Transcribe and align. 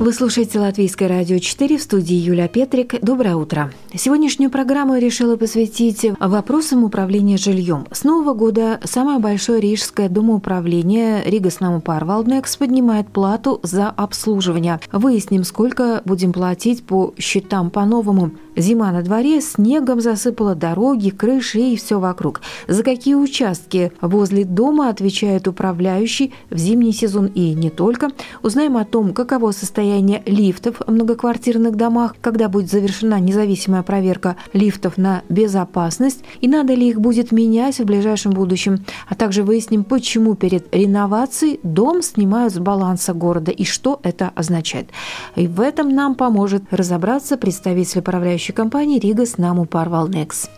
Вы 0.00 0.12
слушаете 0.12 0.60
Латвийское 0.60 1.08
радио 1.08 1.40
4 1.40 1.76
в 1.76 1.82
студии 1.82 2.14
Юлия 2.14 2.46
Петрик. 2.46 3.00
Доброе 3.02 3.34
утро. 3.34 3.72
Сегодняшнюю 3.92 4.48
программу 4.48 4.94
я 4.94 5.00
решила 5.00 5.36
посвятить 5.36 6.06
вопросам 6.20 6.84
управления 6.84 7.36
жильем. 7.36 7.84
С 7.90 8.04
Нового 8.04 8.32
года 8.32 8.78
самое 8.84 9.18
большое 9.18 9.60
рижское 9.60 10.08
домоуправление 10.08 11.24
Ригас 11.24 11.58
Парвалднекс 11.84 12.56
поднимает 12.58 13.08
плату 13.08 13.58
за 13.64 13.88
обслуживание. 13.88 14.78
Выясним, 14.92 15.42
сколько 15.42 16.00
будем 16.04 16.32
платить 16.32 16.84
по 16.84 17.12
счетам 17.18 17.70
по-новому. 17.70 18.30
Зима 18.56 18.92
на 18.92 19.02
дворе, 19.02 19.40
снегом 19.40 20.00
засыпала 20.00 20.54
дороги, 20.54 21.10
крыши 21.10 21.58
и 21.58 21.76
все 21.76 21.98
вокруг. 21.98 22.40
За 22.68 22.84
какие 22.84 23.14
участки 23.14 23.90
возле 24.00 24.44
дома 24.44 24.90
отвечает 24.90 25.48
управляющий 25.48 26.32
в 26.50 26.56
зимний 26.58 26.92
сезон 26.92 27.26
и 27.26 27.52
не 27.54 27.70
только. 27.70 28.10
Узнаем 28.42 28.76
о 28.76 28.84
том, 28.84 29.12
каково 29.12 29.50
состояние 29.50 29.87
лифтов 30.26 30.80
в 30.86 30.90
многоквартирных 30.90 31.76
домах, 31.76 32.14
когда 32.20 32.48
будет 32.48 32.70
завершена 32.70 33.20
независимая 33.20 33.82
проверка 33.82 34.36
лифтов 34.52 34.96
на 34.96 35.22
безопасность 35.28 36.22
и 36.40 36.48
надо 36.48 36.74
ли 36.74 36.88
их 36.88 37.00
будет 37.00 37.32
менять 37.32 37.78
в 37.78 37.84
ближайшем 37.84 38.32
будущем. 38.32 38.84
А 39.08 39.14
также 39.14 39.42
выясним, 39.42 39.84
почему 39.84 40.34
перед 40.34 40.74
реновацией 40.74 41.60
дом 41.62 42.02
снимают 42.02 42.54
с 42.54 42.58
баланса 42.58 43.14
города 43.14 43.50
и 43.50 43.64
что 43.64 44.00
это 44.02 44.30
означает. 44.34 44.90
И 45.36 45.46
в 45.46 45.60
этом 45.60 45.94
нам 45.94 46.14
поможет 46.14 46.62
разобраться 46.70 47.36
представитель 47.36 48.00
управляющей 48.00 48.54
компании 48.54 48.98
Rīgas 48.98 49.38
namu 49.38 49.64
pārvaldnieks. 49.64 50.50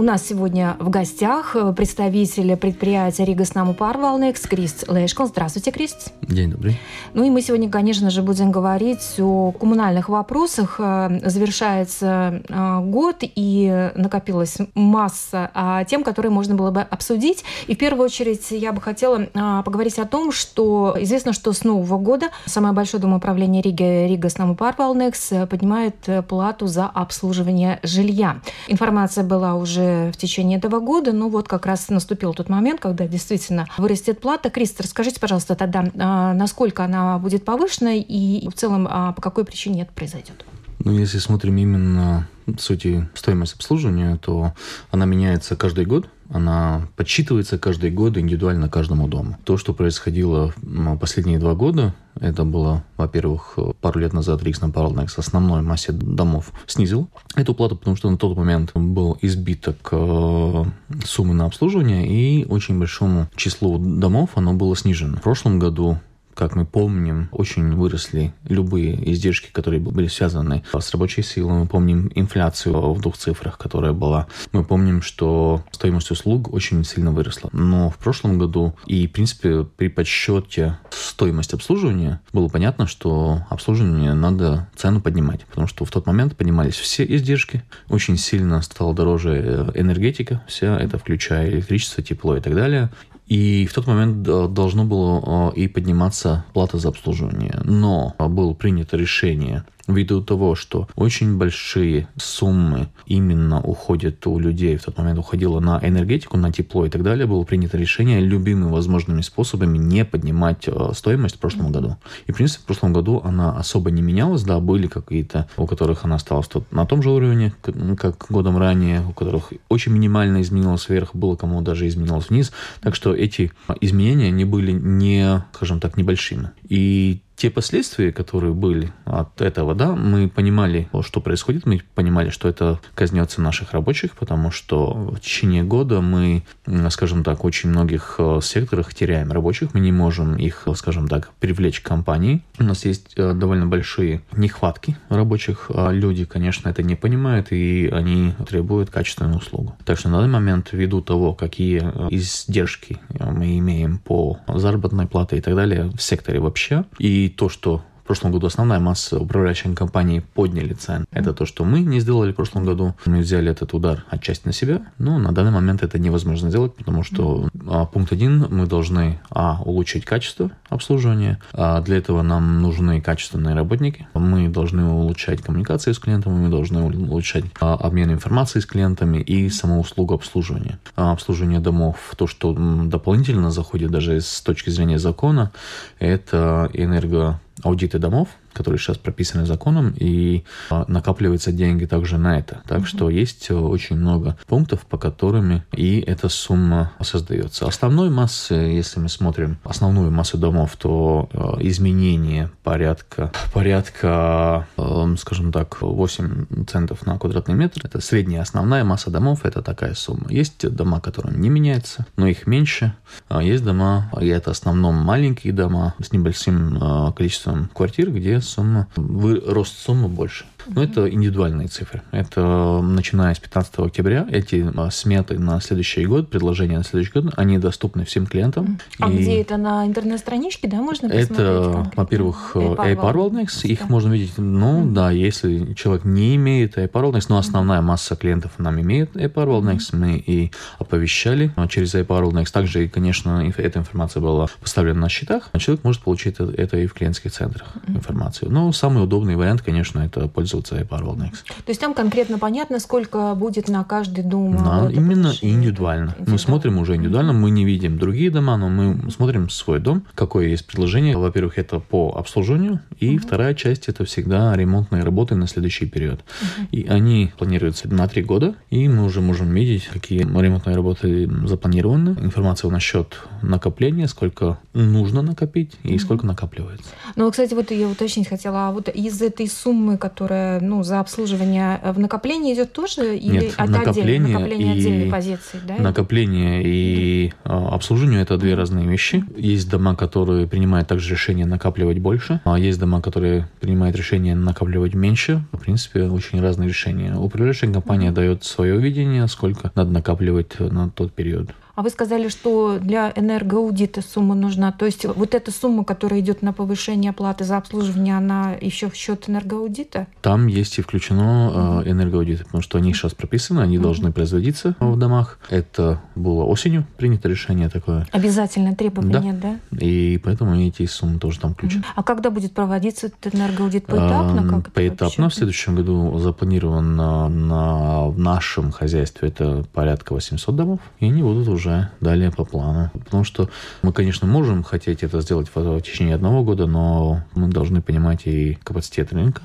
У 0.00 0.02
нас 0.02 0.26
сегодня 0.26 0.78
в 0.78 0.88
гостях 0.88 1.54
представитель 1.76 2.56
предприятия 2.56 3.26
Rīgas 3.26 3.54
namu 3.54 3.74
pārvaldnieks 3.74 4.40
Крист 4.46 4.90
Лейшкалнс. 4.90 5.26
Здравствуйте, 5.26 5.72
Крист. 5.72 6.14
День 6.22 6.52
добрый. 6.52 6.80
Ну 7.12 7.22
и 7.22 7.28
мы 7.28 7.42
сегодня, 7.42 7.68
конечно 7.68 8.08
же, 8.08 8.22
будем 8.22 8.50
говорить 8.50 9.16
о 9.18 9.52
коммунальных 9.52 10.08
вопросах. 10.08 10.76
Завершается 10.78 12.40
а, 12.48 12.80
год, 12.80 13.16
и 13.20 13.90
накопилась 13.94 14.56
масса 14.74 15.50
а, 15.52 15.84
тем, 15.84 16.02
которые 16.02 16.32
можно 16.32 16.54
было 16.54 16.70
бы 16.70 16.80
обсудить. 16.80 17.44
И 17.66 17.74
в 17.74 17.78
первую 17.78 18.06
очередь 18.06 18.50
я 18.52 18.72
бы 18.72 18.80
хотела 18.80 19.28
а, 19.34 19.62
поговорить 19.64 19.98
о 19.98 20.06
том, 20.06 20.32
что 20.32 20.96
известно, 20.98 21.34
что 21.34 21.52
с 21.52 21.62
Нового 21.62 21.98
года 21.98 22.28
самое 22.46 22.72
большое 22.72 23.02
домоуправление 23.02 23.60
Риги, 23.60 24.08
Rīgas 24.08 24.30
namu 24.30 24.54
pārvaldnieks, 24.54 25.30
поднимает 25.50 26.08
плату 26.26 26.68
за 26.68 26.86
обслуживание 26.86 27.80
жилья. 27.82 28.40
Информация 28.66 29.24
была 29.24 29.56
уже 29.56 29.89
в 30.12 30.16
течение 30.16 30.58
этого 30.58 30.80
года. 30.80 31.12
Но 31.12 31.28
вот 31.28 31.48
как 31.48 31.66
раз 31.66 31.88
наступил 31.88 32.34
тот 32.34 32.48
момент, 32.48 32.80
когда 32.80 33.06
действительно 33.06 33.66
вырастет 33.78 34.20
плата. 34.20 34.50
Крист, 34.50 34.80
расскажите, 34.80 35.20
пожалуйста, 35.20 35.54
тогда, 35.54 35.84
а, 35.98 36.32
насколько 36.34 36.84
она 36.84 37.18
будет 37.18 37.44
повышена 37.44 37.94
и 37.94 38.48
в 38.48 38.54
целом 38.54 38.86
а, 38.90 39.12
по 39.12 39.22
какой 39.22 39.44
причине 39.44 39.82
это 39.82 39.92
произойдет? 39.92 40.44
Ну, 40.82 40.92
если 40.92 41.18
смотрим 41.18 41.56
именно 41.58 42.28
сути 42.58 43.08
стоимость 43.14 43.54
обслуживания, 43.54 44.16
то 44.16 44.52
она 44.90 45.06
меняется 45.06 45.56
каждый 45.56 45.84
год, 45.84 46.08
она 46.32 46.88
подсчитывается 46.96 47.58
каждый 47.58 47.90
год 47.90 48.16
индивидуально 48.16 48.68
каждому 48.68 49.08
дому. 49.08 49.36
То, 49.44 49.56
что 49.56 49.74
происходило 49.74 50.54
последние 51.00 51.40
два 51.40 51.54
года, 51.54 51.92
это 52.20 52.44
было, 52.44 52.84
во-первых, 52.96 53.58
пару 53.80 54.00
лет 54.00 54.12
назад 54.12 54.42
Рикснам 54.42 54.72
Паралнекс 54.72 55.18
основной 55.18 55.62
массе 55.62 55.92
домов 55.92 56.52
снизил 56.66 57.08
эту 57.34 57.54
плату, 57.54 57.76
потому 57.76 57.96
что 57.96 58.10
на 58.10 58.16
тот 58.16 58.36
момент 58.36 58.70
был 58.74 59.18
избиток 59.22 59.88
э, 59.90 60.64
суммы 61.04 61.34
на 61.34 61.46
обслуживание, 61.46 62.06
и 62.06 62.44
очень 62.46 62.78
большому 62.78 63.28
числу 63.34 63.78
домов 63.78 64.30
оно 64.34 64.54
было 64.54 64.76
снижено. 64.76 65.16
В 65.16 65.22
прошлом 65.22 65.58
году 65.58 65.98
как 66.40 66.56
мы 66.56 66.64
помним, 66.64 67.28
очень 67.32 67.74
выросли 67.74 68.32
любые 68.48 69.12
издержки, 69.12 69.50
которые 69.52 69.78
были 69.78 70.06
связаны 70.06 70.64
с 70.72 70.90
рабочей 70.90 71.22
силой. 71.22 71.52
Мы 71.52 71.66
помним 71.66 72.10
инфляцию 72.14 72.94
в 72.94 73.00
двух 73.02 73.18
цифрах, 73.18 73.58
которая 73.58 73.92
была. 73.92 74.26
Мы 74.52 74.64
помним, 74.64 75.02
что 75.02 75.62
стоимость 75.70 76.10
услуг 76.10 76.50
очень 76.54 76.82
сильно 76.82 77.12
выросла. 77.12 77.50
Но 77.52 77.90
в 77.90 77.98
прошлом 77.98 78.38
году 78.38 78.74
и, 78.86 79.06
в 79.06 79.12
принципе, 79.12 79.64
при 79.64 79.88
подсчете 79.88 80.78
стоимости 80.90 81.54
обслуживания 81.54 82.22
было 82.32 82.48
понятно, 82.48 82.86
что 82.86 83.42
обслуживание 83.50 84.14
надо 84.14 84.70
цену 84.74 85.02
поднимать, 85.02 85.44
потому 85.44 85.66
что 85.66 85.84
в 85.84 85.90
тот 85.90 86.06
момент 86.06 86.38
поднимались 86.38 86.76
все 86.76 87.04
издержки, 87.04 87.64
очень 87.90 88.16
сильно 88.16 88.62
стала 88.62 88.94
дороже 88.94 89.72
энергетика, 89.74 90.42
вся 90.48 90.78
это 90.78 90.96
включая 90.96 91.50
электричество, 91.50 92.02
тепло 92.02 92.34
и 92.34 92.40
так 92.40 92.54
далее. 92.54 92.90
И 93.30 93.64
в 93.66 93.72
тот 93.72 93.86
момент 93.86 94.22
должно 94.22 94.84
было 94.84 95.50
и 95.52 95.68
подниматься 95.68 96.44
плата 96.52 96.78
за 96.78 96.88
обслуживание. 96.88 97.60
Но 97.64 98.14
было 98.18 98.54
принято 98.54 98.96
решение 98.96 99.64
ввиду 99.86 100.22
того, 100.22 100.54
что 100.54 100.88
очень 100.96 101.38
большие 101.38 102.08
суммы 102.16 102.88
именно 103.06 103.60
уходят 103.60 104.26
у 104.26 104.38
людей, 104.38 104.76
в 104.76 104.84
тот 104.84 104.98
момент 104.98 105.18
уходило 105.18 105.60
на 105.60 105.80
энергетику, 105.82 106.36
на 106.36 106.52
тепло 106.52 106.86
и 106.86 106.90
так 106.90 107.02
далее, 107.02 107.26
было 107.26 107.44
принято 107.44 107.76
решение 107.76 108.20
любыми 108.20 108.64
возможными 108.70 109.20
способами 109.20 109.78
не 109.78 110.04
поднимать 110.04 110.68
э, 110.68 110.92
стоимость 110.94 111.36
в 111.36 111.38
прошлом 111.38 111.72
году. 111.72 111.96
И, 112.26 112.32
в 112.32 112.36
принципе, 112.36 112.62
в 112.62 112.66
прошлом 112.66 112.92
году 112.92 113.20
она 113.24 113.56
особо 113.56 113.90
не 113.90 114.02
менялась, 114.02 114.42
да, 114.42 114.60
были 114.60 114.86
какие-то, 114.86 115.48
у 115.56 115.66
которых 115.66 116.04
она 116.04 116.16
осталась 116.16 116.48
на 116.70 116.86
том 116.86 117.02
же 117.02 117.10
уровне, 117.10 117.52
как 117.62 118.26
годом 118.28 118.58
ранее, 118.58 119.02
у 119.06 119.12
которых 119.12 119.52
очень 119.68 119.92
минимально 119.92 120.42
изменилась 120.42 120.88
вверх, 120.88 121.14
было 121.14 121.36
кому 121.36 121.60
даже 121.62 121.88
изменилось 121.88 122.30
вниз. 122.30 122.52
Так 122.80 122.94
что 122.94 123.14
эти 123.14 123.52
изменения 123.80 124.30
не 124.30 124.44
были 124.44 124.72
не, 124.72 125.44
скажем 125.52 125.80
так, 125.80 125.96
небольшими. 125.96 126.50
И 126.68 127.20
те 127.40 127.48
последствия, 127.48 128.12
которые 128.12 128.52
были 128.52 128.92
от 129.06 129.40
этого, 129.40 129.74
да, 129.74 129.96
мы 129.96 130.28
понимали, 130.28 130.90
что 131.00 131.22
происходит, 131.22 131.64
мы 131.64 131.80
понимали, 131.94 132.28
что 132.28 132.50
это 132.50 132.78
коснется 132.94 133.40
наших 133.40 133.72
рабочих, 133.72 134.12
потому 134.12 134.50
что 134.50 134.92
в 134.92 135.20
течение 135.20 135.62
года 135.62 136.02
мы, 136.02 136.42
скажем 136.90 137.24
так, 137.24 137.42
очень 137.42 137.70
многих 137.70 138.16
э, 138.18 138.40
секторах 138.42 138.92
теряем 138.92 139.32
рабочих, 139.32 139.72
мы 139.72 139.80
не 139.80 139.90
можем 139.90 140.36
их, 140.36 140.68
скажем 140.74 141.08
так, 141.08 141.30
привлечь 141.40 141.80
к 141.80 141.88
компании. 141.88 142.42
У 142.58 142.64
нас 142.64 142.84
есть 142.84 143.14
э, 143.16 143.32
довольно 143.32 143.66
большие 143.66 144.20
нехватки 144.32 144.98
рабочих. 145.08 145.70
А 145.74 145.92
люди, 145.92 146.26
конечно, 146.26 146.68
это 146.68 146.82
не 146.82 146.94
понимают, 146.94 147.52
и 147.52 147.88
они 147.90 148.34
требуют 148.46 148.90
качественную 148.90 149.38
услугу. 149.38 149.76
Так 149.86 149.98
что 149.98 150.10
на 150.10 150.18
данный 150.18 150.34
момент, 150.34 150.68
ввиду 150.72 151.00
того, 151.00 151.32
какие 151.32 151.80
э, 151.82 152.08
издержки 152.10 152.98
мы 153.18 153.58
имеем 153.58 153.96
по 153.96 154.40
заработной 154.46 155.06
плате 155.06 155.38
и 155.38 155.40
так 155.40 155.54
далее 155.54 155.90
в 155.96 156.02
секторе 156.02 156.38
вообще, 156.38 156.84
и 156.98 157.29
то, 157.30 157.48
что 157.48 157.82
прошлом 158.02 158.32
году 158.32 158.46
основная 158.46 158.80
масса 158.80 159.18
управляющих 159.18 159.74
компаний 159.74 160.22
подняли 160.34 160.74
цены. 160.74 161.04
Это 161.10 161.32
то, 161.32 161.46
что 161.46 161.64
мы 161.64 161.80
не 161.80 162.00
сделали 162.00 162.32
в 162.32 162.36
прошлом 162.36 162.64
году. 162.64 162.94
Мы 163.04 163.20
взяли 163.20 163.50
этот 163.50 163.74
удар 163.74 164.04
отчасти 164.08 164.46
на 164.46 164.52
себя, 164.52 164.82
но 164.98 165.18
на 165.18 165.32
данный 165.32 165.50
момент 165.50 165.82
это 165.82 165.98
невозможно 165.98 166.48
сделать, 166.48 166.74
потому 166.74 167.02
что 167.02 167.48
а, 167.66 167.86
пункт 167.86 168.12
один, 168.12 168.46
мы 168.50 168.66
должны 168.66 169.20
а, 169.30 169.60
улучшить 169.64 170.04
качество 170.04 170.50
обслуживания. 170.68 171.38
А 171.52 171.80
для 171.80 171.98
этого 171.98 172.22
нам 172.22 172.62
нужны 172.62 173.00
качественные 173.00 173.54
работники. 173.54 174.08
Мы 174.14 174.48
должны 174.48 174.84
улучшать 174.84 175.42
коммуникации 175.42 175.92
с 175.92 175.98
клиентами, 175.98 176.34
мы 176.34 176.48
должны 176.48 176.82
улучшать 176.82 177.44
а, 177.60 177.74
обмен 177.74 178.12
информацией 178.12 178.62
с 178.62 178.66
клиентами 178.66 179.18
и 179.18 179.48
саму 179.50 179.80
услугу 179.80 180.14
обслуживания. 180.14 180.78
А, 180.96 181.12
обслуживание 181.12 181.60
домов, 181.60 182.14
то, 182.16 182.26
что 182.26 182.52
дополнительно 182.52 183.50
заходит 183.50 183.90
даже 183.90 184.20
с 184.20 184.40
точки 184.40 184.70
зрения 184.70 184.98
закона, 184.98 185.52
это 185.98 186.70
энерго 186.72 187.40
аудиты 187.62 187.98
домов, 187.98 188.28
которые 188.52 188.78
сейчас 188.78 188.98
прописаны 188.98 189.46
законом, 189.46 189.94
и 189.96 190.44
а, 190.70 190.84
накапливаются 190.88 191.52
деньги 191.52 191.84
также 191.84 192.18
на 192.18 192.38
это. 192.38 192.62
Так 192.66 192.80
mm-hmm. 192.80 192.86
что 192.86 193.10
есть 193.10 193.50
э, 193.50 193.54
очень 193.54 193.96
много 193.96 194.36
пунктов, 194.46 194.86
по 194.86 194.98
которым 194.98 195.62
и 195.72 196.00
эта 196.00 196.28
сумма 196.28 196.92
создается. 197.00 197.66
Основной 197.66 198.10
массы, 198.10 198.54
если 198.54 199.00
мы 199.00 199.08
смотрим 199.08 199.58
основную 199.64 200.10
массу 200.10 200.38
домов, 200.38 200.76
то 200.76 201.28
э, 201.32 201.66
изменение 201.66 202.50
порядка, 202.62 203.32
порядка, 203.52 204.66
э, 204.76 205.14
скажем 205.18 205.52
так, 205.52 205.80
8 205.80 206.66
центов 206.66 207.06
на 207.06 207.18
квадратный 207.18 207.54
метр. 207.54 207.80
Это 207.84 208.00
средняя 208.00 208.42
основная 208.42 208.84
масса 208.84 209.10
домов, 209.10 209.44
это 209.44 209.62
такая 209.62 209.94
сумма. 209.94 210.26
Есть 210.28 210.68
дома, 210.68 211.00
которые 211.00 211.36
не 211.36 211.48
меняются, 211.48 212.06
но 212.16 212.26
их 212.26 212.46
меньше. 212.46 212.94
А 213.28 213.42
есть 213.42 213.64
дома, 213.64 214.10
и 214.20 214.26
это 214.28 214.50
в 214.50 214.52
основном 214.52 214.96
маленькие 214.96 215.52
дома 215.52 215.94
с 216.00 216.12
небольшим 216.12 217.12
количеством 217.16 217.70
квартир, 217.72 218.10
где 218.10 218.39
сумма, 218.42 218.88
вы, 218.96 219.40
рост 219.44 219.78
суммы 219.78 220.08
больше. 220.08 220.46
Но 220.66 220.82
это 220.82 221.10
индивидуальные 221.10 221.68
цифры. 221.68 222.02
Это 222.10 222.80
начиная 222.82 223.34
с 223.34 223.38
15 223.38 223.78
октября 223.78 224.26
эти 224.30 224.70
а, 224.76 224.90
сметы 224.90 225.38
на 225.38 225.60
следующий 225.60 226.04
год, 226.06 226.28
предложения 226.28 226.78
на 226.78 226.84
следующий 226.84 227.12
год, 227.12 227.32
они 227.36 227.58
доступны 227.58 228.04
всем 228.04 228.26
клиентам. 228.26 228.78
А 228.98 229.10
и 229.10 229.16
где 229.16 229.40
это 229.40 229.56
на 229.56 229.86
интернет-страничке, 229.86 230.68
да, 230.68 230.78
можно 230.78 231.08
посмотреть? 231.08 231.30
Это, 231.30 231.90
во-первых, 231.96 232.52
iParwellnext, 232.54 233.66
их 233.66 233.88
можно 233.88 234.12
видеть, 234.12 234.34
ну 234.36 234.82
mm-hmm. 234.82 234.92
да, 234.92 235.10
если 235.10 235.74
человек 235.74 236.04
не 236.04 236.36
имеет 236.36 236.76
iParwellnext, 236.76 237.26
но 237.28 237.38
основная 237.38 237.80
масса 237.80 238.16
клиентов 238.16 238.52
нам 238.58 238.80
имеет 238.80 239.16
iParwellnext, 239.16 239.92
mm-hmm. 239.92 239.96
мы 239.96 240.16
и 240.16 240.50
оповещали 240.78 241.52
через 241.68 241.94
iParwellnext. 241.94 242.52
Также, 242.52 242.88
конечно, 242.88 243.50
эта 243.56 243.78
информация 243.78 244.20
была 244.20 244.48
поставлена 244.60 245.00
на 245.00 245.08
счетах, 245.08 245.48
а 245.52 245.58
человек 245.58 245.84
может 245.84 246.02
получить 246.02 246.36
это 246.38 246.76
и 246.76 246.86
в 246.86 246.94
клиентских 246.94 247.32
центрах 247.32 247.68
mm-hmm. 247.74 247.96
информацию. 247.96 248.50
Но 248.50 248.72
самый 248.72 249.02
удобный 249.02 249.36
вариант, 249.36 249.62
конечно, 249.62 250.00
это 250.00 250.28
пользоваться 250.28 250.49
iParwellnext. 250.58 251.44
То 251.46 251.68
есть 251.68 251.80
там 251.80 251.94
конкретно 251.94 252.38
понятно, 252.38 252.80
сколько 252.80 253.34
будет 253.34 253.68
на 253.68 253.84
каждый 253.84 254.24
дом? 254.24 254.56
Да, 254.56 254.90
именно 254.90 255.32
индивидуально. 255.40 256.14
Мы 256.26 256.38
смотрим 256.38 256.78
уже 256.78 256.96
индивидуально, 256.96 257.32
мы 257.32 257.50
не 257.50 257.64
видим 257.64 257.98
другие 257.98 258.30
дома, 258.30 258.56
но 258.56 258.68
мы 258.68 259.10
смотрим 259.10 259.48
свой 259.50 259.80
дом, 259.80 260.04
какое 260.14 260.48
есть 260.48 260.66
предложение. 260.66 261.16
Во-первых, 261.16 261.58
это 261.58 261.80
по 261.80 262.14
обслуживанию, 262.16 262.80
и 262.98 263.16
угу. 263.16 263.26
вторая 263.26 263.54
часть 263.54 263.88
это 263.88 264.04
всегда 264.04 264.54
ремонтные 264.56 265.02
работы 265.02 265.34
на 265.34 265.46
следующий 265.46 265.86
период. 265.86 266.20
Угу. 266.20 266.68
И 266.72 266.86
они 266.86 267.32
планируются 267.38 267.88
на 267.88 268.06
три 268.08 268.22
года, 268.22 268.54
и 268.70 268.88
мы 268.88 269.04
уже 269.04 269.20
можем 269.20 269.52
видеть, 269.52 269.86
какие 269.86 270.20
ремонтные 270.20 270.76
работы 270.76 271.28
запланированы. 271.46 272.16
Информация 272.20 272.70
насчет 272.70 273.18
накопления, 273.42 274.08
сколько 274.08 274.58
нужно 274.72 275.22
накопить 275.22 275.72
и 275.82 275.94
угу. 275.94 275.98
сколько 275.98 276.26
накапливается. 276.26 276.88
Ну, 277.16 277.30
кстати, 277.30 277.54
вот 277.54 277.70
я 277.70 277.88
уточнить 277.88 278.28
хотела, 278.28 278.68
а 278.68 278.72
вот 278.72 278.88
из 278.88 279.20
этой 279.22 279.48
суммы, 279.48 279.98
которая 279.98 280.39
ну, 280.60 280.82
за 280.82 281.00
обслуживание 281.00 281.80
в 281.82 281.98
накопление 281.98 282.54
идет 282.54 282.72
тоже? 282.72 283.16
Или 283.16 283.32
Нет, 283.32 283.54
это 283.56 283.70
накопление, 283.70 284.38
накопление 284.38 284.74
и... 284.74 284.78
отдельной 284.78 285.10
позиции, 285.10 285.60
да? 285.66 285.76
Накопление 285.76 286.62
и 286.64 287.32
а, 287.44 287.74
обслуживание– 287.74 288.20
это 288.22 288.36
две 288.36 288.54
разные 288.54 288.86
вещи. 288.86 289.24
Есть 289.36 289.70
дома, 289.70 289.94
которые 289.94 290.46
принимают 290.46 290.88
также 290.88 291.10
решение 291.10 291.46
накапливать 291.46 291.98
больше, 291.98 292.40
а 292.44 292.58
есть 292.58 292.78
дома, 292.78 293.00
которые 293.00 293.48
принимают 293.60 293.96
решение 293.96 294.34
накапливать 294.34 294.94
меньше. 294.94 295.44
В 295.52 295.58
принципе, 295.58 296.04
очень 296.04 296.40
разные 296.40 296.68
решения. 296.68 297.14
Управляющая 297.14 297.72
компания 297.72 298.10
дает 298.10 298.44
свое 298.44 298.78
видение, 298.78 299.26
сколько 299.28 299.70
надо 299.74 299.90
накапливать 299.90 300.58
на 300.58 300.90
тот 300.90 301.12
период. 301.12 301.50
А 301.80 301.82
вы 301.82 301.88
сказали, 301.88 302.28
что 302.28 302.78
для 302.78 303.10
энергоаудита 303.16 304.02
сумма 304.02 304.34
нужна. 304.34 304.70
То 304.70 304.84
есть 304.84 305.06
вот 305.06 305.34
эта 305.34 305.50
сумма, 305.50 305.82
которая 305.82 306.20
идет 306.20 306.42
на 306.42 306.52
повышение 306.52 307.08
оплаты 307.08 307.44
за 307.44 307.56
обслуживание, 307.56 308.18
она 308.18 308.52
еще 308.60 308.90
в 308.90 308.94
счет 308.94 309.30
энергоаудита? 309.30 310.06
Там 310.20 310.46
есть 310.46 310.78
и 310.78 310.82
включено 310.82 311.82
э, 311.86 311.90
энергоаудит, 311.90 312.44
потому 312.44 312.60
что 312.62 312.76
они 312.76 312.92
сейчас 312.92 313.14
прописаны, 313.14 313.60
они 313.60 313.78
должны 313.78 314.12
производиться 314.12 314.76
в 314.78 314.98
домах. 314.98 315.38
Это 315.48 316.02
было 316.16 316.44
осенью 316.44 316.84
принято 316.98 317.30
решение 317.30 317.70
такое. 317.70 318.06
Обязательное 318.12 318.74
требование, 318.74 319.32
да? 319.32 319.56
да? 319.70 319.78
И 319.82 320.20
поэтому 320.22 320.60
эти 320.60 320.84
суммы 320.84 321.18
тоже 321.18 321.40
там 321.40 321.54
включены. 321.54 321.82
А 321.96 322.02
когда 322.02 322.28
будет 322.28 322.52
проводиться 322.52 323.06
этот 323.06 323.34
энергоаудит 323.34 323.86
поэтапно? 323.86 324.46
Как 324.50 324.70
поэтапно. 324.74 325.30
В 325.30 325.34
следующем 325.34 325.76
году 325.76 326.18
запланирован 326.18 326.94
на, 326.94 328.10
нашем 328.10 328.70
хозяйстве 328.70 329.30
это 329.30 329.64
порядка 329.72 330.12
800 330.12 330.54
домов, 330.54 330.80
и 330.98 331.06
они 331.06 331.22
будут 331.22 331.48
уже 331.48 331.69
уже 331.70 331.90
далее 332.00 332.30
по 332.30 332.44
плану. 332.44 332.90
Потому 332.92 333.24
что 333.24 333.48
мы, 333.82 333.92
конечно, 333.92 334.26
можем 334.26 334.62
хотеть 334.62 335.02
это 335.02 335.20
сделать 335.20 335.50
в 335.54 335.80
течение 335.80 336.14
одного 336.14 336.42
года, 336.42 336.66
но 336.66 337.22
мы 337.34 337.48
должны 337.48 337.80
понимать 337.82 338.26
и 338.26 338.58
капацитет 338.62 339.12
рынка, 339.12 339.42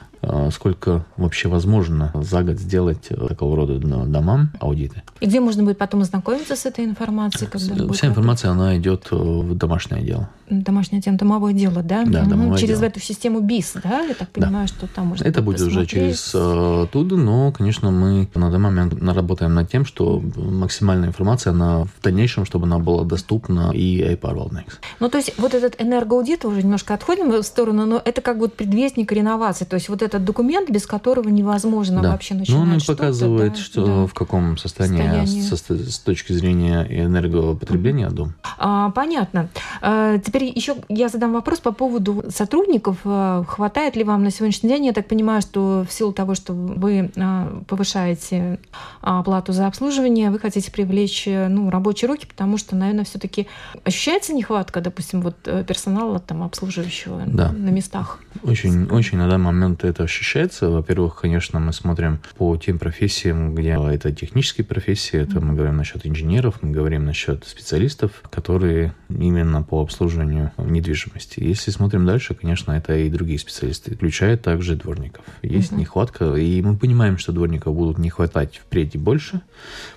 сколько 0.52 1.06
вообще 1.18 1.50
возможно 1.50 2.12
за 2.14 2.44
год 2.44 2.58
сделать 2.58 3.08
э, 3.10 3.28
такого 3.28 3.56
рода 3.56 3.78
домам 3.80 4.52
аудиты. 4.60 5.04
И 5.20 5.26
где 5.26 5.40
можно 5.40 5.64
будет 5.64 5.78
потом 5.78 6.02
ознакомиться 6.02 6.56
с 6.56 6.66
этой 6.66 6.86
информацией? 6.86 7.50
Когда 7.50 7.94
Вся 7.94 8.08
информация, 8.08 8.52
она 8.52 8.78
идет 8.78 9.08
э, 9.12 9.16
в 9.16 9.56
домашнее 9.56 10.04
дело. 10.04 10.30
Домашнее 10.50 11.02
дело, 11.02 11.18
домовое 11.18 11.54
дело, 11.54 11.82
да? 11.82 12.04
Да, 12.06 12.24
домовое 12.24 12.58
Через 12.58 12.78
дело. 12.78 12.90
эту 12.90 13.00
систему 13.00 13.40
БИС, 13.40 13.74
да? 13.84 14.02
Я 14.02 14.14
так 14.14 14.30
понимаю, 14.30 14.68
да. 14.68 14.74
что 14.74 14.88
там 14.88 15.08
можно 15.08 15.24
Это 15.24 15.42
будет 15.42 15.58
посмотреть. 15.58 15.78
уже 15.78 15.88
через 15.88 16.36
uh, 16.36 16.88
туда, 16.88 17.16
но, 17.16 17.52
конечно, 17.52 17.90
мы 17.90 18.30
на 18.36 18.52
данный 18.52 18.60
момент 18.60 18.94
работаем 19.02 19.56
над 19.56 19.70
тем, 19.72 19.86
что 19.86 20.22
максимальная 20.36 21.10
информация, 21.10 21.52
она 21.52 21.86
в 21.86 21.90
дальнейшем, 22.04 22.46
чтобы 22.46 22.66
она 22.66 22.78
была 22.78 23.04
доступна 23.04 23.72
и 23.74 24.02
iParwell 24.02 24.52
Next. 24.52 24.74
Ну, 25.00 25.10
то 25.10 25.18
есть 25.18 25.34
вот 25.38 25.56
этот 25.56 25.82
энергоаудит, 25.82 26.46
уже 26.46 26.62
немножко 26.62 26.94
отходим 26.94 27.32
в 27.32 27.44
сторону, 27.44 27.86
но 27.86 28.02
это 28.04 28.22
как 28.22 28.38
вот 28.38 28.54
предвестник 28.54 29.12
реновации, 29.12 29.66
то 29.66 29.76
есть 29.76 29.90
вот 29.90 30.04
этот 30.16 30.26
документ, 30.26 30.70
без 30.70 30.86
которого 30.86 31.30
невозможно 31.30 32.02
да. 32.02 32.12
вообще 32.12 32.34
начинать 32.34 32.66
Ну, 32.66 32.74
он 32.74 32.82
показывает, 32.82 33.54
да, 33.54 33.60
что 33.60 33.86
да. 33.86 34.08
в 34.08 34.14
каком 34.14 34.58
состоянии, 34.58 35.26
состоянии. 35.26 35.86
Со, 35.88 35.92
с 35.92 36.00
точки 36.00 36.34
зрения 36.34 36.86
энергопотребления 36.90 38.10
дом. 38.10 38.34
А, 38.58 38.92
понятно. 38.92 39.50
А, 39.82 40.18
теперь 40.18 40.46
еще 40.46 40.76
я 40.90 41.10
задам 41.10 41.34
вопрос 41.34 41.60
по 41.60 41.72
поводу 41.72 42.24
сотрудников. 42.30 42.98
А, 43.06 43.44
хватает 43.48 43.96
ли 43.96 44.04
вам 44.04 44.24
на 44.24 44.32
сегодняшний 44.32 44.70
день? 44.70 44.86
Я 44.86 44.94
так 44.94 45.08
понимаю, 45.08 45.42
что 45.42 45.86
в 45.88 45.94
силу 45.94 46.14
того, 46.14 46.36
что 46.36 46.54
вы 46.54 47.12
а, 47.18 47.62
повышаете 47.68 48.60
оплату 49.02 49.54
за 49.54 49.68
обслуживание, 49.68 50.32
вы 50.32 50.40
хотите 50.40 50.72
привлечь 50.72 51.28
ну, 51.28 51.70
рабочие 51.70 52.10
руки, 52.10 52.26
потому 52.26 52.58
что, 52.58 52.76
наверное, 52.76 53.06
все-таки 53.06 53.48
ощущается 53.84 54.34
нехватка, 54.34 54.82
допустим, 54.82 55.22
вот 55.22 55.36
э, 55.46 55.64
персонала 55.64 56.20
там 56.20 56.44
обслуживающего 56.44 57.24
да. 57.26 57.52
на 57.52 57.70
местах. 57.70 58.20
Очень, 58.44 58.86
очень 58.90 59.18
на 59.18 59.30
данный 59.30 59.46
момент 59.46 59.84
это 59.84 59.95
ощущается. 60.04 60.70
Во-первых, 60.70 61.16
конечно, 61.22 61.60
мы 61.60 61.74
смотрим 61.74 62.20
по 62.38 62.56
тем 62.58 62.80
профессиям, 62.80 63.56
где 63.56 63.76
это 63.76 64.12
технические 64.12 64.66
профессии, 64.66 65.20
это 65.20 65.42
мы 65.42 65.54
говорим 65.54 65.78
насчет 65.78 66.06
инженеров, 66.06 66.60
мы 66.62 66.72
говорим 66.72 67.06
насчет 67.06 67.46
специалистов, 67.46 68.12
которые 68.30 68.94
именно 69.10 69.64
по 69.64 69.82
обслуживанию 69.82 70.52
недвижимости. 70.58 71.42
Если 71.42 71.72
смотрим 71.72 72.06
дальше, 72.06 72.36
конечно, 72.36 72.72
это 72.72 72.96
и 72.96 73.10
другие 73.10 73.40
специалисты, 73.40 73.96
включая 73.96 74.38
также 74.38 74.76
дворников. 74.76 75.26
Есть 75.42 75.72
угу. 75.72 75.82
нехватка, 75.82 76.36
и 76.36 76.62
мы 76.62 76.78
понимаем, 76.78 77.18
что 77.18 77.32
дворников 77.32 77.74
будут 77.76 77.98
не 77.98 78.10
хватать 78.10 78.58
впредь 78.58 78.96
и 78.96 78.98
больше, 78.98 79.42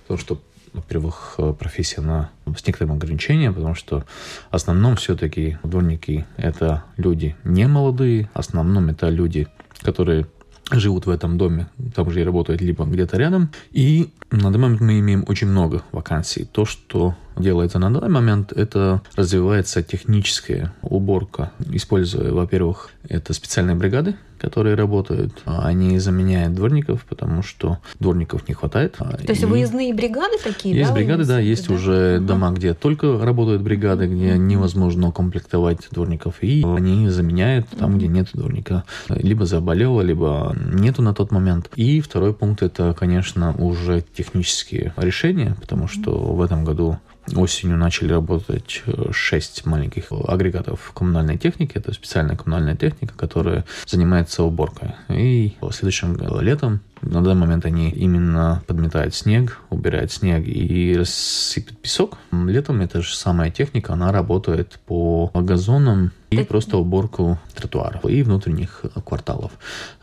потому 0.03 0.19
что 0.19 0.41
во-первых, 0.73 1.39
профессия 1.59 2.01
на, 2.01 2.31
с 2.57 2.67
некоторым 2.67 2.95
ограничением, 2.95 3.55
потому 3.55 3.75
что 3.75 4.05
в 4.51 4.55
основном 4.55 4.97
все-таки 4.97 5.59
дворники– 5.63 6.27
это 6.37 6.85
люди 6.97 7.37
не 7.45 7.67
молодые, 7.67 8.31
в 8.35 8.39
основном 8.39 8.89
это 8.89 9.09
люди, 9.09 9.49
которые 9.83 10.27
живут 10.71 11.07
в 11.07 11.11
этом 11.11 11.39
доме, 11.39 11.69
там 11.95 12.11
же 12.11 12.21
и 12.21 12.25
работают 12.25 12.61
либо 12.61 12.85
где-то 12.85 13.17
рядом. 13.17 13.51
И 13.71 14.11
на 14.31 14.51
данный 14.51 14.59
момент 14.59 14.81
мы 14.81 14.99
имеем 14.99 15.25
очень 15.27 15.47
много 15.47 15.83
вакансий. 15.93 16.45
То, 16.45 16.65
что 16.65 17.15
делается 17.39 17.79
на 17.79 17.93
данный 17.93 18.09
момент, 18.09 18.53
это 18.53 19.03
развивается 19.17 19.83
техническая 19.83 20.73
уборка, 20.83 21.53
используя, 21.71 22.33
во-первых, 22.33 22.91
это 23.09 23.33
специальные 23.33 23.77
бригады, 23.77 24.17
которые 24.39 24.75
работают. 24.75 25.33
Они 25.45 25.99
заменяют 25.99 26.55
дворников, 26.55 27.05
потому 27.05 27.43
что 27.43 27.79
дворников 27.99 28.49
не 28.49 28.55
хватает. 28.55 28.97
То 28.97 29.17
есть 29.29 29.43
и 29.43 29.47
выездные 29.47 29.93
бригады 29.95 30.39
такие, 30.43 30.75
есть 30.75 30.91
да? 30.91 30.95
бригады, 30.95 31.25
да, 31.25 31.39
есть 31.39 31.69
да? 31.69 31.75
уже 31.75 31.93
uh-huh. 31.93 32.21
дома, 32.21 32.51
где 32.53 32.75
только 32.75 33.19
работают 33.25 33.63
бригады, 33.63 34.07
где 34.07 34.39
невозможно 34.39 35.09
укомплектовать 35.09 35.89
дворников, 35.91 36.43
и 36.43 36.65
они 36.65 37.09
заменяют 37.09 37.67
там, 37.79 37.99
где 37.99 38.07
нет 38.07 38.29
дворника. 38.33 38.85
Либо 39.09 39.45
заболело, 39.47 40.01
либо 40.01 40.55
нету 40.73 41.03
на 41.03 41.15
тот 41.15 41.31
момент. 41.31 41.71
И 41.75 42.01
второй 42.01 42.33
пункт 42.33 42.63
это, 42.63 42.95
конечно, 42.99 43.55
уже 43.57 44.05
технические 44.17 44.93
решения, 44.97 45.57
потому 45.61 45.89
что 45.89 46.13
в 46.13 46.41
этом 46.43 46.65
году 46.65 46.99
Осенью 47.37 47.77
начали 47.77 48.13
работать 48.13 48.83
6 49.11 49.63
э, 49.65 49.69
маленьких 49.69 50.07
агрегатов 50.11 50.93
коммунальной 50.95 51.39
техники. 51.39 51.73
Это 51.75 51.93
специальная 51.93 52.37
коммунальная 52.37 52.77
техника, 52.77 53.15
которая 53.17 53.65
занимается 53.87 54.43
уборкой. 54.43 54.93
И 55.09 55.55
следующим 55.71 56.17
летом 56.41 56.81
на 57.03 57.23
данный 57.23 57.41
момент 57.41 57.65
они 57.65 57.91
именно 57.91 58.63
подметают 58.67 59.15
снег, 59.15 59.59
убирают 59.71 60.13
снег 60.13 60.47
и 60.47 60.97
рассыпят 60.97 61.79
песок. 61.79 62.19
Летом 62.33 62.81
эта 62.81 63.03
же 63.03 63.15
самая 63.15 63.51
техника, 63.51 63.93
она 63.93 64.13
работает 64.13 64.79
по 64.87 65.31
газонам 65.35 66.13
и 66.31 66.43
просто 66.45 66.77
уборку 66.77 67.39
тротуаров 67.55 68.05
и 68.05 68.23
внутренних 68.23 68.83
кварталов. 69.05 69.53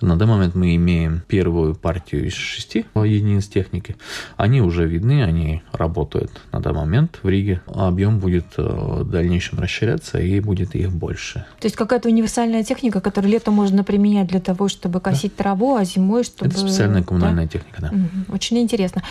На 0.01 0.17
данный 0.17 0.33
момент 0.33 0.55
мы 0.55 0.75
имеем 0.75 1.21
первую 1.27 1.75
партию 1.75 2.25
из 2.25 2.33
шести 2.33 2.85
единиц 2.95 3.47
техники. 3.47 3.95
Они 4.37 4.61
уже 4.61 4.87
видны, 4.87 5.23
они 5.23 5.61
работают 5.71 6.31
на 6.51 6.59
данный 6.59 6.79
момент 6.79 7.19
в 7.21 7.29
Риге. 7.29 7.61
Объем 7.67 8.19
будет 8.19 8.45
э, 8.57 8.63
в 8.63 9.09
дальнейшем 9.09 9.59
расширяться 9.59 10.19
и 10.19 10.39
будет 10.39 10.75
их 10.75 10.91
больше. 10.91 11.45
То 11.59 11.65
есть 11.65 11.75
какая-то 11.75 12.09
универсальная 12.09 12.63
техника, 12.63 13.01
которую 13.01 13.31
летом 13.31 13.53
можно 13.53 13.83
применять 13.83 14.27
для 14.27 14.39
того, 14.39 14.67
чтобы 14.67 14.99
косить 14.99 15.33
да. 15.37 15.43
траву, 15.43 15.75
а 15.75 15.83
зимой, 15.83 16.23
чтобы... 16.23 16.49
Это 16.49 16.59
Специальная 16.85 17.03
коммунальная 17.03 17.45
да? 17.45 17.49
техника, 17.49 17.81
да. 17.81 17.87
Угу. 17.89 18.35
Очень 18.35 18.59
интересно. 18.59 19.03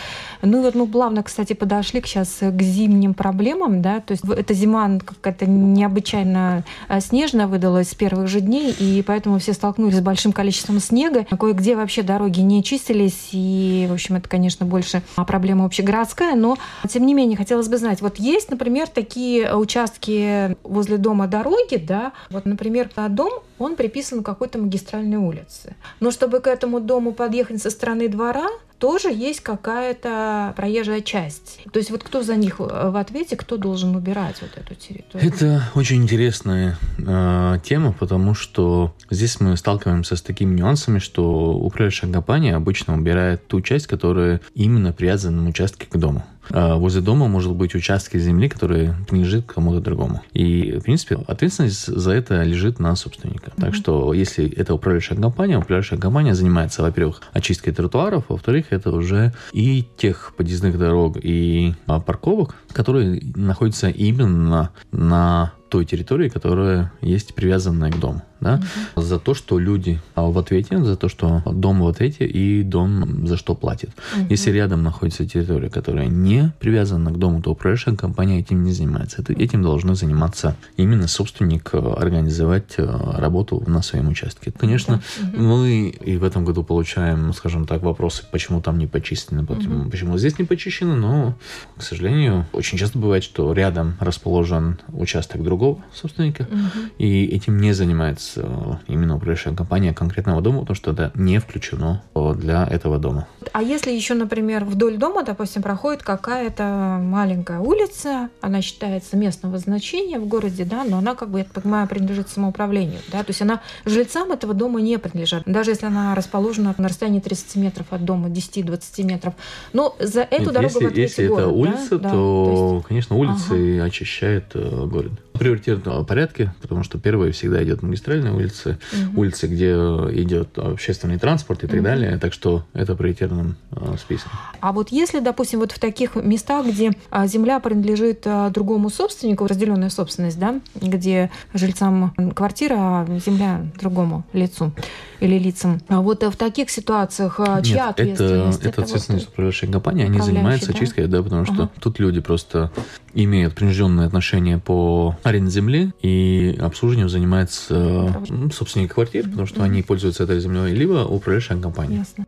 Ну 0.43 0.63
вот 0.63 0.75
мы 0.75 0.87
плавно, 0.87 1.23
кстати, 1.23 1.53
подошли 1.53 2.01
к 2.01 2.07
сейчас 2.07 2.39
к 2.41 2.63
зимним 2.63 3.15
проблемам, 3.15 3.83
да, 3.83 4.01
то 4.01 4.13
есть 4.13 4.25
эта 4.25 4.55
зима 4.55 4.99
какая-то 4.99 5.47
необычайно 5.47 6.65
э, 6.89 7.01
снежная 7.01 7.47
выдалась 7.47 7.91
с 7.91 7.95
первых 7.95 8.29
же 8.29 8.41
дней, 8.41 8.71
и 8.73 9.03
поэтому 9.07 9.39
все 9.39 9.53
столкнулись 9.53 9.97
с 9.97 10.01
большим 10.01 10.33
количеством 10.33 10.81
снега. 10.81 11.25
Кое-где 11.25 11.77
вообще 11.77 12.03
дороги 12.03 12.41
не 12.41 12.63
чистились, 12.63 13.29
и, 13.33 13.87
в 13.89 13.93
общем, 13.93 14.17
это, 14.17 14.29
конечно, 14.29 14.67
больше 14.67 15.03
проблема 15.27 15.65
общегородская, 15.65 16.35
но, 16.35 16.57
тем 16.89 17.07
не 17.07 17.15
менее, 17.15 17.37
хотелось 17.37 17.69
бы 17.69 17.79
знать, 17.79 18.01
вот 18.01 18.19
есть, 18.19 18.51
например, 18.51 18.89
такие 18.89 19.55
участки 19.55 20.57
возле 20.63 20.99
дома 20.99 21.27
дороги, 21.27 21.77
да, 21.77 22.13
вот, 22.31 22.45
например, 22.45 22.91
дом, 23.09 23.33
он 23.59 23.77
приписан 23.77 24.23
к 24.23 24.27
какой-то 24.27 24.59
магистральной 24.59 25.17
улице. 25.17 25.77
Но 26.01 26.11
чтобы 26.11 26.41
к 26.41 26.47
этому 26.47 26.81
дому 26.81 27.13
подъехать 27.13 27.63
со 27.65 27.71
стороны 27.71 28.11
двора, 28.11 28.49
тоже 28.79 29.09
есть 29.11 29.41
какая-то 29.41 30.53
проезжая 30.55 31.01
часть. 31.01 31.61
То 31.73 31.79
есть 31.79 31.91
вот 31.91 32.05
кто 32.05 32.23
за 32.23 32.37
них 32.37 32.59
в 32.59 33.01
ответе, 33.01 33.37
кто 33.37 33.57
должен 33.57 33.97
убирать 33.97 34.37
вот 34.43 34.51
эту 34.59 34.75
территорию? 34.75 35.33
Это 35.33 35.63
очень 35.75 36.03
интересная 36.03 36.77
э, 36.99 37.59
тема, 37.65 37.93
потому 37.99 38.35
что 38.35 38.95
здесь 39.09 39.41
мы 39.41 39.57
сталкиваемся 39.57 40.17
с 40.17 40.21
такими 40.21 40.55
нюансами, 40.55 40.99
что 40.99 41.55
управляющая 41.55 42.13
компания 42.13 42.55
обычно 42.55 42.95
убирает 42.95 43.47
ту 43.47 43.63
часть, 43.63 43.87
которая 43.87 44.43
именно 44.55 44.93
привязана 44.93 45.41
на 45.41 45.49
участке 45.49 45.87
к 45.87 45.97
дому. 45.97 46.23
А 46.51 46.77
возле 46.77 47.01
дома 47.01 47.29
может 47.29 47.53
быть 47.53 47.75
участки 47.75 48.19
земли, 48.19 48.49
которые 48.49 48.95
принадлежат 49.09 49.47
кому-то 49.47 49.81
другому. 49.81 50.23
И, 50.33 50.79
в 50.79 50.83
принципе, 50.83 51.19
ответственность 51.27 51.87
за 51.87 52.13
это 52.13 52.43
лежит 52.43 52.79
на 52.79 52.95
собственника. 52.97 53.51
Mm-hmm. 53.51 53.61
Так 53.61 53.75
что, 53.75 54.13
если 54.13 54.49
это 54.49 54.75
управляющая 54.75 55.17
компания, 55.17 55.59
управляющая 55.59 55.99
компания 55.99 56.35
занимается, 56.35 56.83
во-первых, 56.83 57.23
очисткой 57.33 57.73
тротуаров, 57.73 58.25
во-вторых, 58.29 58.67
это 58.71 58.91
уже 58.91 59.33
и 59.53 59.87
тех 59.97 60.35
подъездных 60.37 60.79
дорог, 60.79 61.17
и 61.23 61.75
а, 61.87 62.01
парковок, 62.01 62.57
которые 62.73 63.21
находятся 63.35 63.89
именно 63.89 64.71
на 64.93 65.53
той 65.75 65.85
территории, 65.85 66.29
которая 66.29 66.93
есть 67.01 67.35
привязанная 67.35 67.91
к 67.91 67.99
дому. 67.99 68.23
Да? 68.41 68.61
Угу. 68.95 69.03
За 69.03 69.19
то, 69.19 69.35
что 69.35 69.59
люди 69.59 70.01
в 70.15 70.39
ответе, 70.39 70.85
за 70.85 70.97
то, 70.97 71.09
что 71.09 71.43
дом 71.47 71.81
в 71.81 71.89
ответе 71.89 72.27
и 72.27 72.63
дом 72.63 73.27
за 73.27 73.37
что 73.37 73.55
платит. 73.57 73.89
Угу. 73.89 74.27
Если 74.31 74.53
рядом 74.53 74.85
находится 74.85 75.27
территория, 75.27 75.71
которая 75.71 76.07
не 76.07 76.53
привязана 76.61 77.11
к 77.11 77.19
дому, 77.19 77.43
то 77.43 77.51
управляющая 77.51 77.97
компания 77.97 78.39
этим 78.39 78.63
не 78.63 78.73
занимается. 78.73 79.23
Это, 79.23 79.33
этим 79.33 79.63
должны 79.63 79.97
заниматься 79.97 80.55
именно 80.77 81.09
собственник, 81.09 81.71
э, 81.73 81.79
организовать 81.79 82.75
э, 82.77 82.87
работу 83.17 83.65
на 83.67 83.83
своем 83.83 84.09
участке. 84.09 84.53
Конечно, 84.53 85.03
угу. 85.23 85.43
мы 85.43 85.89
и 85.89 86.17
в 86.19 86.23
этом 86.23 86.45
году 86.45 86.63
получаем, 86.63 87.33
скажем 87.33 87.67
так, 87.67 87.83
вопросы, 87.83 88.25
почему 88.31 88.61
там 88.61 88.79
не 88.79 88.87
почищено, 88.87 89.45
почему, 89.45 89.81
угу. 89.81 89.91
почему 89.91 90.19
здесь 90.19 90.39
не 90.39 90.45
почищено, 90.45 90.95
но, 90.95 91.35
к 91.77 91.83
сожалению, 91.83 92.47
очень 92.53 92.79
часто 92.79 92.99
бывает, 92.99 93.25
что 93.25 93.53
рядом 93.53 93.95
расположен 93.99 94.79
участок 94.93 95.43
другого 95.43 95.64
другого 95.65 95.85
собственника, 95.93 96.43
угу. 96.43 96.91
и 96.99 97.27
этим 97.27 97.59
не 97.59 97.73
занимается 97.73 98.81
именно 98.87 99.17
управляющая 99.17 99.55
компания 99.55 99.93
конкретного 99.93 100.41
дома, 100.41 100.61
потому 100.61 100.77
что 100.77 100.93
это 100.93 101.13
не 101.15 101.39
включено 101.39 102.03
для 102.15 102.67
этого 102.67 102.99
дома. 102.99 103.27
А 103.53 103.63
если 103.63 103.93
еще, 103.93 104.15
например, 104.15 104.65
вдоль 104.65 104.97
дома, 104.97 105.23
допустим, 105.23 105.63
проходит 105.63 106.03
какая-то 106.03 106.99
маленькая 107.01 107.61
улица, 107.61 108.29
она 108.41 108.63
считается 108.63 109.17
местного 109.17 109.59
значения 109.59 110.19
в 110.19 110.27
городе, 110.27 110.65
да, 110.65 110.85
но 110.85 110.99
она, 110.99 111.15
как 111.15 111.31
бы, 111.31 111.39
я 111.41 111.45
понимаю, 111.45 111.89
принадлежит 111.89 112.29
самоуправлению, 112.29 113.01
да, 113.13 113.19
то 113.21 113.31
есть 113.31 113.43
она 113.43 113.61
жильцам 113.85 114.33
этого 114.33 114.55
дома 114.55 114.81
не 114.81 114.99
принадлежит, 114.99 115.43
даже 115.47 115.71
если 115.71 115.87
она 115.87 116.15
расположена 116.15 116.75
на 116.77 116.89
расстоянии 116.89 117.21
30 117.21 117.57
метров 117.57 117.87
от 117.91 118.05
дома, 118.05 118.29
10-20 118.29 119.03
метров. 119.05 119.35
Но 119.73 119.97
за 119.99 120.23
эту 120.23 120.45
Нет, 120.45 120.53
дорогу 120.53 120.81
если, 120.81 120.87
в 120.87 120.97
если 120.97 121.27
город, 121.29 121.45
это 121.45 121.55
улица, 121.55 121.99
да? 121.99 121.99
то, 121.99 121.99
да, 121.99 122.11
то 122.11 122.75
есть... 122.77 122.87
конечно, 122.87 123.17
улицы 123.17 123.77
ага. 123.77 123.85
очищает 123.85 124.45
э, 124.55 124.87
город 124.87 125.13
приоритетном 125.39 126.07
порядке, 126.07 126.55
потому 126.63 126.85
что 126.85 126.99
первые 126.99 127.33
всегда 127.33 127.63
идет 127.65 127.83
магистральные 127.83 128.33
улицы, 128.33 128.79
угу. 128.93 129.23
улицы, 129.23 129.49
где 129.49 129.73
идет 129.73 130.57
общественный 130.59 131.19
транспорт 131.19 131.65
и 131.65 131.67
так 131.67 131.77
угу. 131.77 131.85
далее, 131.85 132.19
так 132.19 132.33
что 132.33 132.65
это 132.73 132.95
приоритетным 132.95 133.57
э, 133.73 133.97
списке. 133.99 134.29
А 134.61 134.73
вот 134.73 134.91
если, 134.91 135.19
допустим, 135.19 135.59
вот 135.59 135.73
в 135.73 135.79
таких 135.81 136.15
местах, 136.15 136.67
где 136.67 136.93
а, 137.11 137.27
земля 137.27 137.59
принадлежит 137.59 138.23
а, 138.27 138.49
другому 138.51 138.91
собственнику, 138.91 139.47
разделенная 139.47 139.91
собственность, 139.91 140.39
да, 140.39 140.61
где 140.75 141.31
жильцам 141.53 142.15
квартира, 142.35 142.77
а 142.79 143.07
земля 143.25 143.67
другому 143.81 144.25
лицу 144.33 144.73
или 145.19 145.39
лицам, 145.39 145.81
а 145.89 146.01
вот 146.01 146.23
в 146.23 146.37
таких 146.37 146.71
ситуациях 146.71 147.41
чья 147.63 147.87
Нет, 147.87 147.91
ответственность? 147.91 148.59
Это, 148.61 148.69
это, 148.69 148.81
это 148.81 148.83
ответственность 148.83 149.25
вот 149.27 149.33
управляющей 149.33 149.69
компании, 149.69 150.05
они 150.05 150.21
занимаются 150.21 150.73
да? 150.73 150.79
очисткой, 150.79 151.07
да, 151.09 151.23
потому 151.23 151.45
что 151.45 151.71
тут 151.81 151.99
люди 151.99 152.21
просто 152.21 152.71
имеют 153.15 153.55
принужденное 153.55 154.07
отношение 154.07 154.59
по 154.59 155.17
аренде 155.25 155.51
земли, 155.51 155.93
и 156.03 156.57
обслуживанием 156.61 157.09
занимается 157.09 158.25
ну, 158.29 158.51
собственник 158.51 158.95
квартир, 158.95 159.25
потому 159.25 159.47
что 159.47 159.63
они 159.65 159.83
пользуются 159.83 160.25
этой 160.25 160.39
землей, 160.39 160.75
либо 160.75 161.05
управляющая 161.05 161.61
компания. 161.61 161.99
Ясно. 161.99 162.27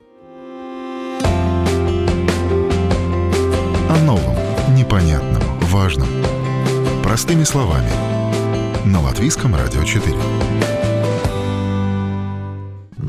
О 3.89 4.05
новом, 4.05 4.37
непонятном, 4.75 5.43
важном. 5.61 6.09
Простыми 7.05 7.45
словами. 7.45 7.91
На 8.85 9.01
Латвийском 9.01 9.55
радио 9.55 9.85
4 9.85 10.76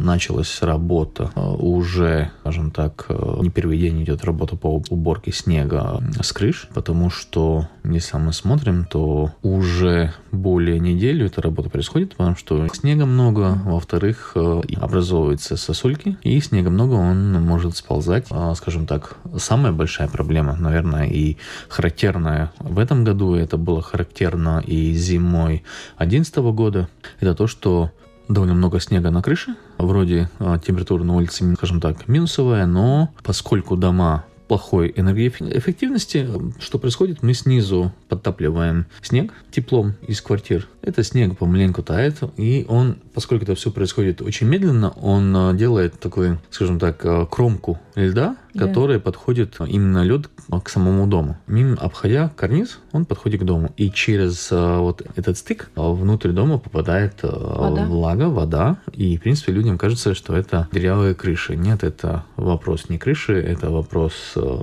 началась 0.07 0.61
работа. 0.61 1.31
Э, 1.35 1.55
уже, 1.57 2.31
скажем 2.41 2.71
так, 2.71 3.05
э, 3.09 3.37
не 3.41 3.49
первый 3.49 3.77
день 3.77 4.03
идет 4.03 4.23
работа 4.23 4.55
по 4.55 4.81
уборке 4.89 5.31
снега 5.31 6.01
с 6.21 6.31
крыш, 6.33 6.67
потому 6.73 7.09
что, 7.09 7.67
если 7.83 8.17
мы 8.17 8.33
смотрим, 8.33 8.85
то 8.85 9.31
уже 9.43 10.13
более 10.31 10.79
неделю 10.79 11.27
эта 11.27 11.41
работа 11.41 11.69
происходит, 11.69 12.15
потому 12.15 12.35
что 12.35 12.67
снега 12.73 13.05
много, 13.05 13.61
во-вторых, 13.65 14.31
э, 14.35 14.61
образовываются 14.77 15.57
сосульки, 15.57 16.17
и 16.23 16.39
снега 16.39 16.69
много, 16.69 16.93
он 16.93 17.33
может 17.43 17.77
сползать. 17.77 18.27
Скажем 18.55 18.87
так, 18.87 19.17
самая 19.37 19.71
большая 19.71 20.07
проблема, 20.07 20.55
наверное, 20.55 21.07
и 21.07 21.37
характерная 21.69 22.51
в 22.59 22.79
этом 22.79 23.03
году, 23.03 23.35
это 23.35 23.57
было 23.57 23.81
характерно 23.81 24.63
и 24.65 24.93
зимой 24.93 25.63
2011 25.97 26.35
года, 26.53 26.89
это 27.19 27.35
то, 27.35 27.47
что 27.47 27.91
довольно 28.27 28.53
много 28.53 28.79
снега 28.79 29.11
на 29.11 29.21
крыше. 29.21 29.55
Вроде 29.77 30.29
а, 30.39 30.59
температура 30.59 31.03
на 31.03 31.15
улице, 31.15 31.55
скажем 31.55 31.81
так, 31.81 32.07
минусовая, 32.07 32.65
но 32.65 33.09
поскольку 33.23 33.75
дома 33.75 34.25
плохой 34.47 34.93
энергоэффективности, 34.95 36.27
что 36.59 36.79
происходит? 36.79 37.21
Мы 37.21 37.33
снизу 37.33 37.91
подтапливаем 38.17 38.87
снег 39.01 39.31
теплом 39.51 39.93
из 40.07 40.21
квартир. 40.21 40.67
Это 40.81 41.03
снег 41.03 41.37
помаленьку 41.37 41.83
тает, 41.83 42.17
и 42.37 42.65
он, 42.67 42.97
поскольку 43.13 43.43
это 43.43 43.55
все 43.55 43.71
происходит 43.71 44.21
очень 44.21 44.47
медленно, 44.47 44.89
он 44.89 45.35
а, 45.35 45.53
делает 45.53 45.99
такой, 45.99 46.37
скажем 46.49 46.79
так, 46.79 47.05
а, 47.05 47.25
кромку 47.25 47.79
льда, 47.95 48.37
да. 48.53 48.67
которая 48.67 48.99
подходит 48.99 49.57
именно 49.59 50.03
лед 50.03 50.29
к 50.63 50.69
самому 50.69 51.05
дому. 51.07 51.37
Мимо 51.45 51.75
обходя 51.75 52.29
карниз, 52.35 52.79
он 52.91 53.05
подходит 53.05 53.41
к 53.41 53.43
дому. 53.43 53.71
И 53.77 53.91
через 53.91 54.49
вот 54.49 55.03
этот 55.15 55.37
стык 55.37 55.69
внутрь 55.75 56.29
дома 56.29 56.57
попадает 56.57 57.19
вода. 57.21 57.85
влага, 57.85 58.29
вода. 58.29 58.77
И, 58.93 59.17
в 59.17 59.21
принципе, 59.21 59.51
людям 59.51 59.77
кажется, 59.77 60.15
что 60.15 60.35
это 60.35 60.67
дырявые 60.71 61.15
крыши. 61.15 61.55
Нет, 61.55 61.83
это 61.83 62.23
вопрос 62.37 62.89
не 62.89 62.97
крыши, 62.97 63.33
это 63.33 63.69
вопрос 63.69 64.13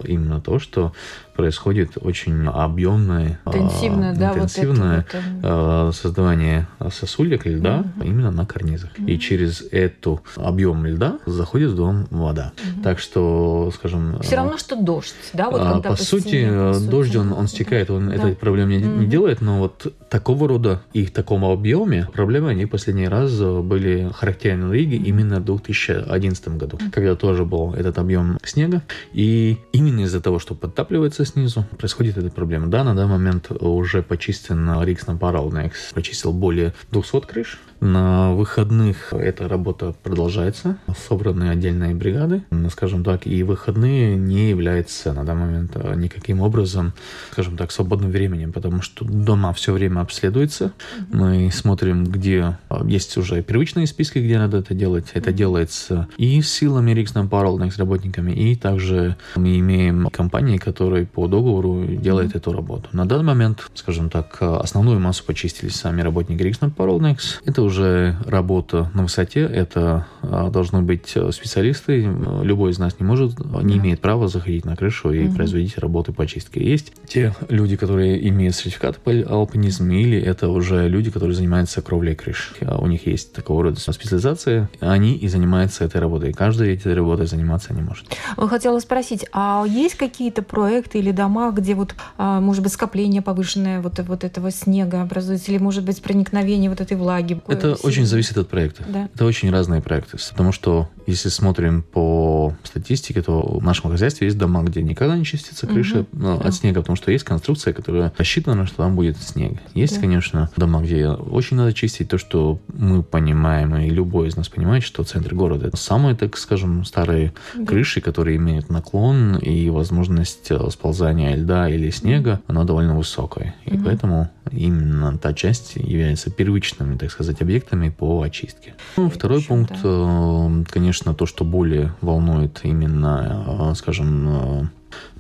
именно 0.05 0.41
то, 0.41 0.59
что 0.59 0.93
происходит 1.35 1.93
очень 2.01 2.47
объемное, 2.47 3.41
интенсивное, 3.47 4.13
а, 4.13 4.15
да, 4.15 4.29
интенсивное 4.31 4.97
вот 4.97 5.07
это, 5.09 5.23
а, 5.43 5.91
создавание 5.93 6.69
сосулек 6.91 7.47
льда 7.47 7.85
угу. 7.97 8.05
именно 8.05 8.31
на 8.31 8.47
карнизах. 8.47 8.91
Угу. 8.99 9.07
И 9.07 9.19
через 9.19 9.63
эту 9.71 10.23
объем 10.37 10.87
льда 10.87 11.19
заходит 11.27 11.73
в 11.73 11.77
дом 11.77 12.07
вода. 12.11 12.53
Угу. 12.57 12.83
Так 12.83 12.99
что, 12.99 13.71
скажем... 13.75 14.21
Все 14.23 14.37
равно, 14.37 14.59
что 14.59 14.77
дождь, 14.77 15.15
да? 15.33 15.51
Вот 15.51 15.61
а, 15.61 15.81
по, 15.81 15.97
сути, 15.97 16.47
по 16.49 16.75
сути, 16.75 16.91
дождь, 16.91 17.17
он, 17.17 17.33
он 17.33 17.49
стекает, 17.49 17.91
он 17.91 18.09
да. 18.09 18.15
этой 18.15 18.37
проблемы 18.37 18.77
не, 18.77 18.85
угу. 18.85 19.01
не 19.01 19.07
делает, 19.07 19.41
но 19.41 19.59
вот 19.59 19.93
такого 20.09 20.49
рода 20.49 20.83
и 20.93 21.05
в 21.05 21.13
таком 21.13 21.45
объеме 21.45 22.09
проблемы, 22.13 22.51
они 22.51 22.67
последний 22.67 23.09
раз 23.09 23.33
были 23.41 24.11
характерны 24.15 24.69
в 24.69 24.73
Риге 24.73 24.97
именно 24.97 25.41
в 25.41 25.45
2011 25.45 26.49
году, 26.57 26.79
когда 26.93 27.17
тоже 27.17 27.45
был 27.45 27.75
этот 27.75 27.99
объем 27.99 28.39
снега. 28.45 28.83
И 29.13 29.59
именно 29.73 30.01
из-за 30.01 30.21
того, 30.21 30.39
что 30.39 30.55
подтапливается 30.55 31.24
спуститься 31.25 31.33
снизу, 31.33 31.65
происходит 31.79 32.19
эта 32.19 32.31
проблема. 32.31 32.69
Да, 32.69 32.85
на 32.85 32.95
данный 32.95 33.19
момент 33.19 33.51
уже 33.51 34.03
почистен 34.03 34.83
Рикс 34.83 35.07
на 35.07 35.17
Паралнекс, 35.17 35.93
почистил 35.93 36.33
более 36.33 36.75
200 36.93 37.21
крыш. 37.21 37.59
На 37.81 38.33
выходных 38.33 39.13
эта 39.13 39.49
работа 39.49 39.95
продолжается. 40.03 40.79
Собраны 41.09 41.51
отдельные 41.51 41.95
бригады, 41.95 42.43
скажем 42.71 43.05
так, 43.05 43.27
и 43.27 43.43
выходные 43.43 44.17
не 44.17 44.51
являются 44.51 45.13
на 45.13 45.25
данный 45.25 45.47
момент 45.47 45.77
никаким 45.97 46.41
образом, 46.41 46.95
скажем 47.33 47.57
так, 47.57 47.73
свободным 47.73 48.11
временем, 48.11 48.53
потому 48.53 48.81
что 48.81 49.05
дома 49.05 49.53
все 49.53 49.73
время 49.73 50.01
обследуются. 50.01 50.73
Мы 51.13 51.51
смотрим, 51.53 52.05
где 52.05 52.59
есть 52.85 53.17
уже 53.17 53.43
привычные 53.43 53.87
списки, 53.87 54.19
где 54.19 54.39
надо 54.39 54.59
это 54.59 54.75
делать. 54.75 55.07
Это 55.15 55.33
делается 55.33 56.09
и 56.17 56.41
силами 56.43 56.93
Риксна 56.93 57.27
Паралнекс 57.27 57.75
с 57.75 57.79
работниками, 57.79 58.33
и 58.33 58.57
также 58.57 59.17
мы 59.37 59.59
имеем 59.59 60.09
компании, 60.11 60.59
которые 60.59 61.07
по 61.07 61.27
договору 61.27 61.85
делают 61.87 62.35
эту 62.35 62.53
работу. 62.53 62.89
На 62.93 63.07
данный 63.07 63.25
момент, 63.25 63.71
скажем 63.75 64.11
так, 64.11 64.39
основную 64.41 65.01
массу 65.01 65.25
почистили 65.25 65.69
сами 65.69 66.03
работники 66.03 66.43
Риксна 66.43 66.71
Паралнекс. 66.71 67.41
Это 67.45 67.63
уже 67.65 68.17
работа 68.27 68.91
на 68.95 69.03
высоте, 69.03 69.41
это 69.41 70.07
а, 70.23 70.51
должны 70.51 70.83
быть 70.83 71.17
специалисты. 71.31 72.09
Любой 72.43 72.71
из 72.71 72.79
нас 72.79 72.99
не 73.01 73.07
может, 73.07 73.39
не 73.63 73.79
имеет 73.79 74.01
права 74.01 74.29
заходить 74.29 74.65
на 74.65 74.77
крышу 74.77 75.11
и 75.11 75.27
угу. 75.27 75.37
производить 75.37 75.79
работы 75.79 76.13
по 76.13 76.27
чистке. 76.27 76.63
Есть 76.63 76.93
те 77.07 77.35
люди, 77.49 77.77
которые 77.77 78.29
имеют 78.29 78.55
сертификат 78.55 78.99
по 78.99 79.11
алпинизму, 79.11 79.93
или 79.93 80.19
это 80.21 80.49
уже 80.49 80.89
люди, 80.89 81.11
которые 81.11 81.35
занимаются 81.35 81.83
кровлей 81.83 82.15
крыш. 82.15 82.55
А 82.63 82.79
у 82.79 82.87
них 82.87 83.07
есть 83.07 83.33
такого 83.33 83.65
рода 83.65 83.81
специализация, 83.81 84.69
они 84.81 85.15
и 85.15 85.29
занимаются 85.29 85.85
этой 85.85 86.01
работой. 86.01 86.33
Каждый 86.33 86.75
этой 86.75 86.95
работой 86.95 87.27
заниматься 87.27 87.75
не 87.75 87.83
может. 87.83 88.07
Хотела 88.37 88.79
спросить, 88.81 89.27
а 89.33 89.65
есть 89.67 89.95
какие-то 89.97 90.43
проекты 90.43 90.99
или 90.99 91.11
дома, 91.11 91.51
где 91.51 91.75
вот, 91.75 91.95
а, 92.19 92.41
может 92.41 92.63
быть, 92.63 92.73
скопление 92.73 93.23
повышенное 93.23 93.81
вот, 93.81 93.99
вот 94.01 94.25
этого 94.25 94.51
снега 94.51 95.03
образуется, 95.03 95.51
или, 95.51 95.59
может 95.59 95.85
быть, 95.85 96.03
проникновение 96.03 96.71
вот 96.71 96.81
этой 96.81 96.97
влаги? 96.97 97.41
Это 97.59 97.75
это 97.75 97.87
очень 97.87 98.07
зависит 98.07 98.37
от 98.39 98.49
проекта. 98.49 98.85
Да. 98.87 99.09
Это 99.15 99.25
очень 99.25 99.51
разные 99.51 99.81
проекты. 99.81 100.19
Потому 100.31 100.53
что 100.53 100.89
если 101.07 101.29
смотрим 101.29 101.83
по 101.83 102.55
статистике, 102.63 103.23
то 103.23 103.41
в 103.41 103.63
нашем 103.63 103.91
хозяйстве 103.91 104.27
есть 104.27 104.39
дома, 104.39 104.63
где 104.63 104.83
никогда 104.83 105.17
не 105.17 105.25
чистится 105.25 105.67
крыша 105.67 106.01
угу. 106.01 106.09
ну, 106.13 106.41
от 106.41 106.55
снега, 106.55 106.81
потому 106.81 106.97
что 106.97 107.11
есть 107.11 107.25
конструкция, 107.25 107.73
которая 107.73 108.13
рассчитана, 108.17 108.67
что 108.67 108.79
там 108.79 108.97
будет 108.97 109.17
снег. 109.19 109.59
Есть, 109.75 109.97
да. 109.97 110.01
конечно, 110.01 110.51
дома, 110.57 110.83
где 110.83 111.09
очень 111.09 111.57
надо 111.57 111.73
чистить 111.73 112.09
то, 112.09 112.19
что 112.19 112.59
мы 112.73 113.03
понимаем, 113.03 113.77
и 113.77 113.91
любой 113.91 114.29
из 114.29 114.37
нас 114.37 114.49
понимает, 114.49 114.83
что 114.83 115.05
центр 115.05 115.35
города 115.35 115.69
это 115.69 115.77
самые, 115.77 116.15
так 116.15 116.37
скажем, 116.37 116.85
старые 116.85 117.35
да. 117.55 117.65
крыши, 117.65 118.01
которые 118.01 118.37
имеют 118.37 118.71
наклон 118.71 119.37
и 119.37 119.69
возможность 119.69 120.51
э, 120.51 120.71
сползания 120.71 121.37
льда 121.37 121.69
или 121.69 121.91
снега, 121.91 122.41
она 122.47 122.65
довольно 122.65 122.97
высокая. 122.97 123.55
И 123.67 123.75
угу. 123.75 123.85
поэтому 123.85 124.31
именно 124.51 125.17
та 125.19 125.33
часть 125.33 125.77
является 125.77 126.31
первичными, 126.31 126.97
так 126.97 127.11
сказать, 127.11 127.41
объектами 127.45 127.91
по 127.91 128.23
очистке. 128.23 128.75
Ну, 128.97 129.09
второй 129.09 129.43
пункт, 129.43 129.75
да. 129.83 130.51
конечно, 130.71 131.15
то, 131.15 131.27
что 131.27 131.45
более 131.45 131.95
волнует 132.01 132.61
именно, 132.65 133.71
э, 133.71 133.75
скажем, 133.77 134.29
э, 134.29 134.67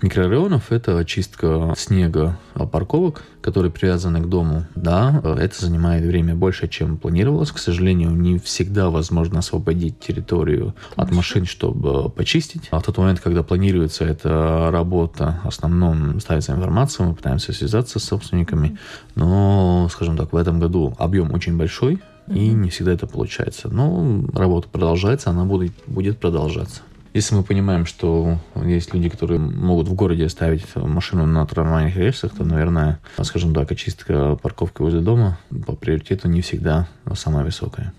микрорайонов– 0.02 0.64
это 0.73 0.99
очистка 0.99 1.75
снега 1.76 2.38
парковок, 2.73 3.23
которые 3.40 3.71
привязаны 3.71 4.21
к 4.21 4.26
дому. 4.26 4.64
Да, 4.75 5.21
это 5.38 5.64
занимает 5.64 6.04
время 6.04 6.35
больше, 6.35 6.69
чем 6.69 6.97
планировалось. 6.97 7.50
К 7.50 7.59
сожалению, 7.59 8.11
не 8.11 8.38
всегда 8.38 8.90
возможно 8.90 9.38
освободить 9.38 9.99
территорию 10.00 10.75
от 10.97 11.11
машин, 11.11 11.47
чтобы 11.47 12.11
почистить. 12.11 12.69
А 12.71 12.81
в 12.81 12.83
тот 12.83 12.99
момент, 12.99 13.21
когда 13.21 13.43
планируется 13.43 14.04
эта 14.04 14.71
работа, 14.71 15.40
в 15.45 15.49
основном 15.49 16.21
ставится 16.21 16.52
информация, 16.52 17.07
мы 17.07 17.14
пытаемся 17.14 17.52
связаться 17.52 17.99
с 17.99 18.04
собственниками. 18.04 18.78
Но, 19.14 19.88
скажем 19.90 20.16
так, 20.16 20.33
в 20.33 20.37
этом 20.37 20.61
году 20.61 20.95
объем 20.99 21.33
очень 21.33 21.57
большой, 21.57 22.00
и 22.28 22.49
не 22.49 22.71
всегда 22.71 22.93
это 22.93 23.07
получается. 23.07 23.69
Но 23.69 24.25
работа 24.33 24.69
продолжается, 24.69 25.31
она 25.31 25.45
будет, 25.45 25.73
будет 25.87 26.19
продолжаться. 26.19 26.83
Если 27.12 27.37
мы 27.37 27.45
понимаем, 27.45 27.87
что 27.87 28.38
есть 28.57 28.93
люди, 28.93 29.09
которые 29.09 29.38
могут 29.38 29.87
в 29.87 29.95
городе 29.95 30.26
оставить 30.26 30.64
машину 30.75 31.26
на 31.26 31.47
трамвайных 31.47 31.97
рельсах, 31.97 32.35
то, 32.35 32.45
наверное, 32.45 32.99
скажем 33.23 33.54
так, 33.54 33.71
очистка 33.71 34.35
парковки 34.43 34.83
возле 34.83 35.00
дома 35.00 35.38
по 35.64 35.76
приоритету 35.76 36.28
не 36.28 36.40
всегда 36.40 36.88
самая 37.14 37.45
высокая. 37.45 37.93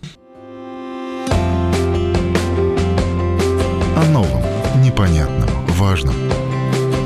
О 3.95 4.09
новом, 4.11 4.43
непонятном, 4.83 5.49
важном. 5.67 6.15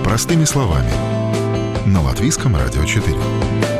Простыми 0.03 0.45
словами. 0.45 0.91
На 1.85 2.01
Латвийском 2.01 2.55
радио 2.55 2.83
4. 2.85 3.78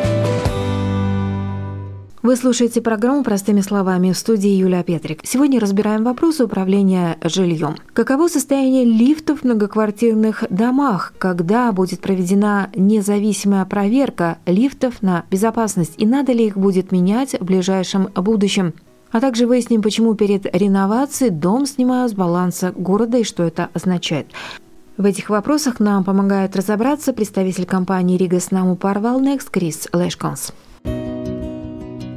Вы 2.22 2.36
слушаете 2.36 2.82
программу 2.82 3.24
«Простыми 3.24 3.62
словами» 3.62 4.12
в 4.12 4.18
студии 4.18 4.50
Юлия 4.50 4.84
Петрик. 4.84 5.22
Сегодня 5.24 5.58
разбираем 5.58 6.04
вопросы 6.04 6.44
управления 6.44 7.18
жильем. 7.24 7.78
Каково 7.94 8.28
состояние 8.28 8.84
лифтов 8.84 9.40
в 9.40 9.44
многоквартирных 9.46 10.44
домах? 10.50 11.14
Когда 11.18 11.72
будет 11.72 12.02
проведена 12.02 12.72
независимая 12.76 13.64
проверка 13.64 14.38
лифтов 14.46 15.02
на 15.02 15.24
безопасность? 15.32 15.94
И 15.96 16.06
надо 16.06 16.34
ли 16.34 16.48
их 16.48 16.58
будет 16.58 16.92
менять 16.92 17.40
в 17.40 17.46
ближайшем 17.46 18.10
будущем? 18.14 18.74
А 19.12 19.22
также 19.22 19.48
выясним, 19.48 19.82
почему 19.82 20.14
перед 20.14 20.46
реновацией 20.54 21.30
дом 21.30 21.66
снимают 21.66 22.12
с 22.12 22.16
баланса 22.16 22.74
города 22.76 23.20
и 23.20 23.24
что 23.24 23.44
это 23.44 23.70
означает. 23.74 24.28
В 24.98 25.06
этих 25.06 25.30
вопросах 25.30 25.80
нам 25.80 26.04
помогает 26.04 26.58
разобраться 26.58 27.14
представитель 27.14 27.66
компании 27.66 28.18
«Рига 28.18 28.42
Снаму 28.42 28.76
Парвалнекс» 28.76 29.46
Крис 29.46 29.88
Лешконс. 29.94 30.52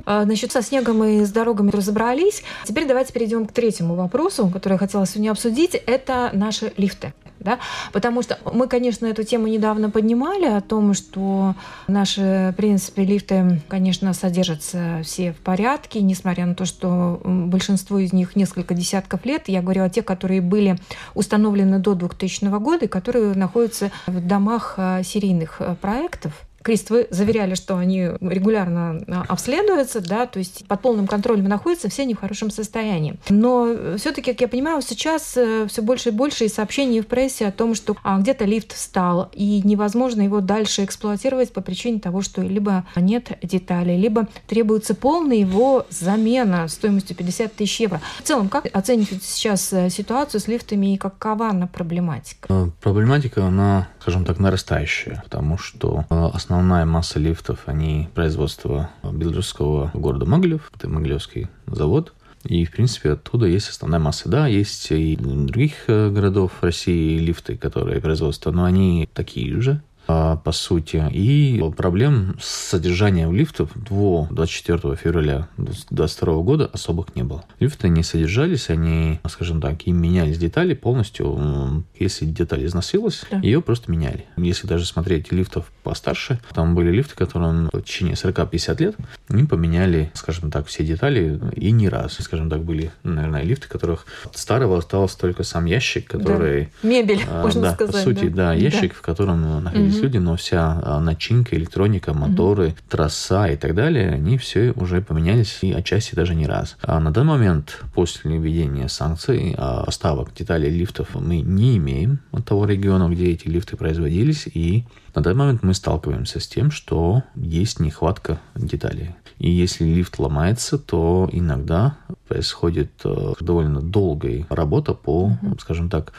А, 0.04 0.24
значит, 0.24 0.52
со 0.52 0.62
снегом 0.62 1.02
и 1.04 1.24
с 1.24 1.30
дорогами 1.30 1.70
разобрались. 1.70 2.42
Теперь 2.64 2.86
давайте 2.86 3.12
перейдем 3.12 3.46
к 3.46 3.52
третьему 3.52 3.94
вопросу, 3.94 4.48
который 4.52 4.74
я 4.74 4.78
хотела 4.78 5.06
сегодня 5.06 5.30
обсудить. 5.30 5.74
Это 5.74 6.30
наши 6.32 6.72
лифты. 6.76 7.12
Да? 7.42 7.58
Потому 7.92 8.22
что 8.22 8.38
мы, 8.52 8.68
конечно, 8.68 9.06
эту 9.06 9.24
тему 9.24 9.48
недавно 9.48 9.90
поднимали 9.90 10.46
о 10.46 10.60
том, 10.60 10.94
что 10.94 11.54
наши, 11.88 12.50
в 12.52 12.56
принципе, 12.56 13.04
лифты, 13.04 13.60
конечно, 13.68 14.12
содержатся 14.14 15.00
все 15.02 15.32
в 15.32 15.38
порядке, 15.38 16.02
несмотря 16.02 16.46
на 16.46 16.54
то, 16.54 16.64
что 16.64 17.20
большинство 17.24 17.98
из 17.98 18.12
них 18.12 18.36
несколько 18.36 18.74
десятков 18.74 19.24
лет. 19.24 19.48
Я 19.48 19.60
говорю 19.60 19.82
о 19.82 19.90
тех, 19.90 20.04
которые 20.04 20.40
были 20.40 20.78
установлены 21.14 21.78
до 21.78 21.94
2000 21.94 22.44
года 22.60 22.84
и 22.84 22.88
которые 22.88 23.34
находятся 23.34 23.90
в 24.06 24.24
домах 24.24 24.74
а, 24.76 25.02
серийных 25.02 25.56
а, 25.58 25.74
проектов. 25.74 26.32
Крист, 26.62 26.90
вы 26.90 27.06
заверяли, 27.10 27.54
что 27.54 27.76
они 27.76 28.10
регулярно 28.20 29.02
а, 29.08 29.24
обследуются, 29.28 30.00
да, 30.00 30.26
то 30.26 30.38
есть 30.38 30.66
под 30.66 30.80
полным 30.80 31.06
контролем 31.06 31.44
находятся, 31.44 31.88
все 31.88 32.02
они 32.02 32.14
в 32.14 32.20
хорошем 32.20 32.50
состоянии. 32.50 33.16
Но 33.28 33.96
все-таки, 33.96 34.32
как 34.32 34.40
я 34.40 34.48
понимаю, 34.48 34.82
сейчас 34.82 35.36
э, 35.36 35.66
все 35.68 35.82
больше 35.82 36.10
и 36.10 36.12
больше 36.12 36.48
сообщений 36.48 37.00
в 37.00 37.06
прессе 37.06 37.46
о 37.46 37.52
том, 37.52 37.74
что 37.74 37.96
а, 38.02 38.18
где-то 38.18 38.44
лифт 38.44 38.72
встал, 38.72 39.30
и 39.32 39.60
невозможно 39.64 40.22
его 40.22 40.40
дальше 40.40 40.84
эксплуатировать 40.84 41.52
по 41.52 41.60
причине 41.60 42.00
того, 42.00 42.22
что 42.22 42.42
либо 42.42 42.84
нет 42.96 43.38
деталей, 43.42 43.96
либо 43.96 44.28
требуется 44.46 44.94
полная 44.94 45.36
его 45.36 45.86
замена 45.90 46.68
стоимостью 46.68 47.16
50 47.16 47.54
тысяч 47.54 47.80
евро. 47.80 48.00
В 48.18 48.22
целом, 48.22 48.48
как 48.48 48.66
оцените 48.72 49.18
сейчас 49.22 49.72
э, 49.72 49.90
ситуацию 49.90 50.40
с 50.40 50.48
лифтами 50.48 50.94
и 50.94 50.96
какова 50.96 51.48
она 51.48 51.66
проблематика? 51.66 52.46
Э, 52.48 52.66
проблематика, 52.80 53.46
она, 53.46 53.88
скажем 54.02 54.24
так, 54.24 54.40
нарастающая, 54.40 55.22
потому 55.22 55.58
что 55.58 56.04
основная 56.08 56.52
основная 56.72 56.84
масса 56.84 57.20
лифтов, 57.20 57.60
они 57.66 58.08
производства 58.14 58.90
белорусского 59.04 59.92
города 59.94 60.26
Могилев, 60.26 60.72
это 60.74 60.88
Могилевский 60.88 61.46
завод. 61.66 62.12
И, 62.44 62.64
в 62.64 62.72
принципе, 62.72 63.12
оттуда 63.12 63.46
есть 63.46 63.68
основная 63.68 64.00
масса. 64.00 64.28
Да, 64.28 64.48
есть 64.48 64.90
и 64.90 65.16
других 65.16 65.84
э, 65.86 66.10
городов 66.10 66.50
России 66.60 67.16
лифты, 67.18 67.56
которые 67.56 68.00
производство, 68.00 68.50
но 68.50 68.64
они 68.64 69.08
такие 69.14 69.60
же. 69.60 69.80
А, 70.08 70.36
по 70.36 70.52
сути. 70.52 71.02
И 71.12 71.62
проблем 71.76 72.36
с 72.40 72.70
содержанием 72.70 73.32
лифтов 73.34 73.70
до 73.74 74.26
24 74.30 74.96
февраля 74.96 75.48
2022 75.56 76.42
года 76.42 76.70
особых 76.72 77.14
не 77.14 77.22
было. 77.22 77.44
Лифты 77.60 77.88
не 77.88 78.02
содержались, 78.02 78.68
они, 78.68 79.20
скажем 79.28 79.60
так, 79.60 79.86
им 79.86 80.00
менялись 80.00 80.38
детали 80.38 80.74
полностью. 80.74 81.84
Если 81.98 82.24
деталь 82.26 82.66
износилась, 82.66 83.24
да. 83.30 83.38
ее 83.38 83.62
просто 83.62 83.90
меняли. 83.90 84.26
Если 84.36 84.66
даже 84.66 84.86
смотреть 84.86 85.32
лифтов 85.32 85.70
постарше, 85.82 86.40
там 86.52 86.74
были 86.74 86.90
лифты, 86.90 87.14
которым 87.14 87.70
в 87.72 87.82
течение 87.82 88.14
40-50 88.14 88.82
лет 88.82 88.96
им 89.30 89.46
поменяли, 89.46 90.10
скажем 90.14 90.50
так, 90.50 90.66
все 90.66 90.84
детали 90.84 91.40
и 91.54 91.70
не 91.70 91.88
раз. 91.88 92.16
Скажем 92.20 92.50
так, 92.50 92.62
были, 92.64 92.90
наверное, 93.02 93.42
лифты, 93.42 93.68
которых 93.68 94.06
от 94.24 94.36
старого 94.36 94.78
остался 94.78 95.18
только 95.18 95.42
сам 95.42 95.64
ящик, 95.64 96.08
который... 96.08 96.70
Да. 96.82 96.88
Мебель, 96.88 97.20
а, 97.28 97.42
можно 97.42 97.62
да, 97.62 97.74
сказать. 97.74 97.94
по 97.94 98.00
сути, 98.00 98.28
да, 98.28 98.48
да 98.48 98.54
ящик, 98.54 98.92
да. 98.92 98.98
в 98.98 99.02
котором 99.02 99.64
находились 99.64 100.01
люди, 100.02 100.18
но 100.18 100.36
вся 100.36 101.00
начинка, 101.00 101.56
электроника, 101.56 102.12
моторы, 102.12 102.68
угу. 102.68 102.76
трасса 102.88 103.46
и 103.46 103.56
так 103.56 103.74
далее, 103.74 104.10
они 104.10 104.38
все 104.38 104.72
уже 104.72 105.00
поменялись 105.00 105.58
и 105.62 105.72
отчасти 105.72 106.14
даже 106.14 106.34
не 106.34 106.46
раз. 106.46 106.76
А 106.82 107.00
на 107.00 107.10
данный 107.10 107.30
момент, 107.30 107.82
после 107.94 108.36
введения 108.36 108.88
санкций, 108.88 109.56
поставок 109.86 110.34
деталей 110.34 110.70
лифтов 110.70 111.14
мы 111.14 111.40
не 111.40 111.76
имеем 111.76 112.20
от 112.32 112.44
того 112.44 112.66
региона, 112.66 113.08
где 113.08 113.30
эти 113.30 113.48
лифты 113.48 113.76
производились, 113.76 114.46
и 114.52 114.84
на 115.14 115.22
данный 115.22 115.38
момент 115.38 115.62
мы 115.62 115.74
сталкиваемся 115.74 116.40
с 116.40 116.48
тем, 116.48 116.70
что 116.70 117.22
есть 117.34 117.80
нехватка 117.80 118.40
деталей. 118.54 119.10
И 119.38 119.50
если 119.50 119.84
лифт 119.84 120.18
ломается, 120.18 120.78
то 120.78 121.28
иногда 121.32 121.96
происходит 122.28 122.92
э, 123.04 123.32
довольно 123.40 123.82
долгая 123.82 124.46
работа 124.48 124.94
по, 124.94 125.24
угу. 125.24 125.58
скажем 125.60 125.90
так, 125.90 126.12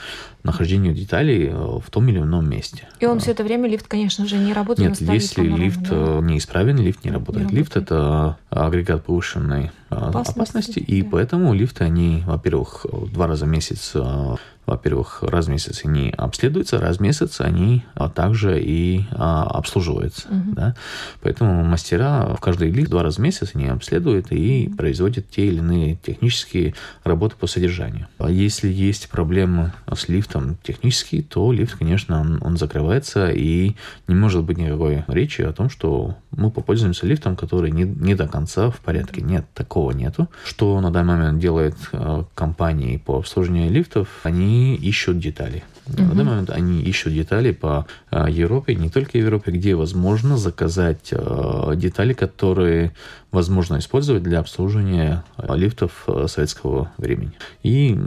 нахождению 0.43 0.93
деталей 0.93 1.47
э, 1.47 1.53
в 1.53 1.89
том 1.89 2.09
или 2.09 2.19
ином 2.19 2.49
месте. 2.49 2.87
И 2.99 3.05
он 3.05 3.19
все 3.19 3.31
это 3.31 3.43
время, 3.43 3.62
лифт, 3.67 3.87
конечно 3.87 4.27
же, 4.27 4.37
не 4.37 4.53
работает? 4.53 4.99
Нет, 4.99 5.13
если 5.13 5.43
лифт? 5.43 5.87
Э, 5.89 6.19
неисправен, 6.21 6.77
лифт 6.77 7.03
не 7.03 7.11
работает. 7.11 7.51
Не 7.51 7.57
лифт– 7.57 7.75
это 7.77 8.37
агрегат 8.53 9.03
повышенной 9.03 9.71
опасности, 9.89 10.31
опасности 10.31 10.79
и 10.79 11.01
да. 11.01 11.09
поэтому 11.11 11.53
лифты, 11.53 11.83
они, 11.83 12.23
во-первых, 12.25 12.85
два 13.11 13.27
раза 13.27 13.45
в 13.45 13.49
месяц 13.49 13.95
во-первых, 14.65 15.23
раз 15.23 15.47
в 15.47 15.49
месяц 15.49 15.81
они 15.83 16.13
обследуются, 16.15 16.79
раз 16.79 16.97
в 16.97 17.01
месяц 17.01 17.41
они 17.41 17.83
а, 17.95 18.09
также 18.09 18.61
и 18.61 19.05
а, 19.11 19.43
обслуживаются. 19.43 20.27
Угу. 20.29 20.55
Да? 20.55 20.75
Поэтому 21.21 21.63
мастера 21.63 22.33
в 22.35 22.39
каждый 22.39 22.71
лифт 22.71 22.89
два 22.89 23.03
раза 23.03 23.17
в 23.17 23.19
месяц 23.19 23.51
они 23.53 23.67
обследуют 23.67 24.31
и 24.31 24.71
производят 24.77 25.29
те 25.29 25.47
или 25.47 25.57
иные 25.57 25.95
технические 25.95 26.75
работы 27.03 27.35
по 27.37 27.47
содержанию. 27.47 28.07
А 28.19 28.29
если 28.31 28.69
есть 28.69 29.09
проблемы 29.09 29.73
с 29.93 30.07
лифтом 30.07 30.57
технические, 30.63 31.23
то 31.23 31.51
лифт, 31.51 31.77
конечно, 31.77 32.21
он, 32.21 32.39
он 32.41 32.57
закрывается 32.57 33.29
и 33.31 33.75
не 34.07 34.15
может 34.15 34.43
быть 34.43 34.57
никакой 34.57 35.03
речи 35.07 35.41
о 35.41 35.51
том, 35.51 35.69
что 35.69 36.15
мы 36.31 36.51
попользуемся 36.51 37.05
лифтом, 37.05 37.35
который 37.35 37.71
не, 37.71 37.83
не 37.83 38.15
до 38.15 38.27
конца 38.27 38.42
в 38.45 38.79
порядке. 38.79 39.21
Нет, 39.21 39.45
такого 39.53 39.91
нету. 39.91 40.27
Что 40.45 40.79
на 40.81 40.91
данный 40.91 41.15
момент 41.15 41.39
делает 41.39 41.75
э, 41.91 42.23
компании 42.35 42.97
по 42.97 43.17
обслуживанию 43.17 43.71
лифтов? 43.71 44.07
Они 44.23 44.75
ищут 44.75 45.19
детали. 45.19 45.63
Угу. 45.87 46.01
На 46.01 46.09
данный 46.09 46.23
момент 46.23 46.49
они 46.49 46.81
ищут 46.81 47.13
детали 47.13 47.51
по 47.51 47.85
э, 48.11 48.27
Европе, 48.29 48.75
не 48.75 48.89
только 48.89 49.17
Европе, 49.17 49.51
где 49.51 49.75
возможно 49.75 50.37
заказать 50.37 51.09
э, 51.11 51.73
детали, 51.75 52.13
которые 52.13 52.93
возможно 53.31 53.79
использовать 53.79 54.23
для 54.23 54.39
обслуживания 54.39 55.23
э, 55.37 55.55
лифтов 55.57 56.07
советского 56.27 56.91
времени. 56.97 57.33
И 57.63 57.97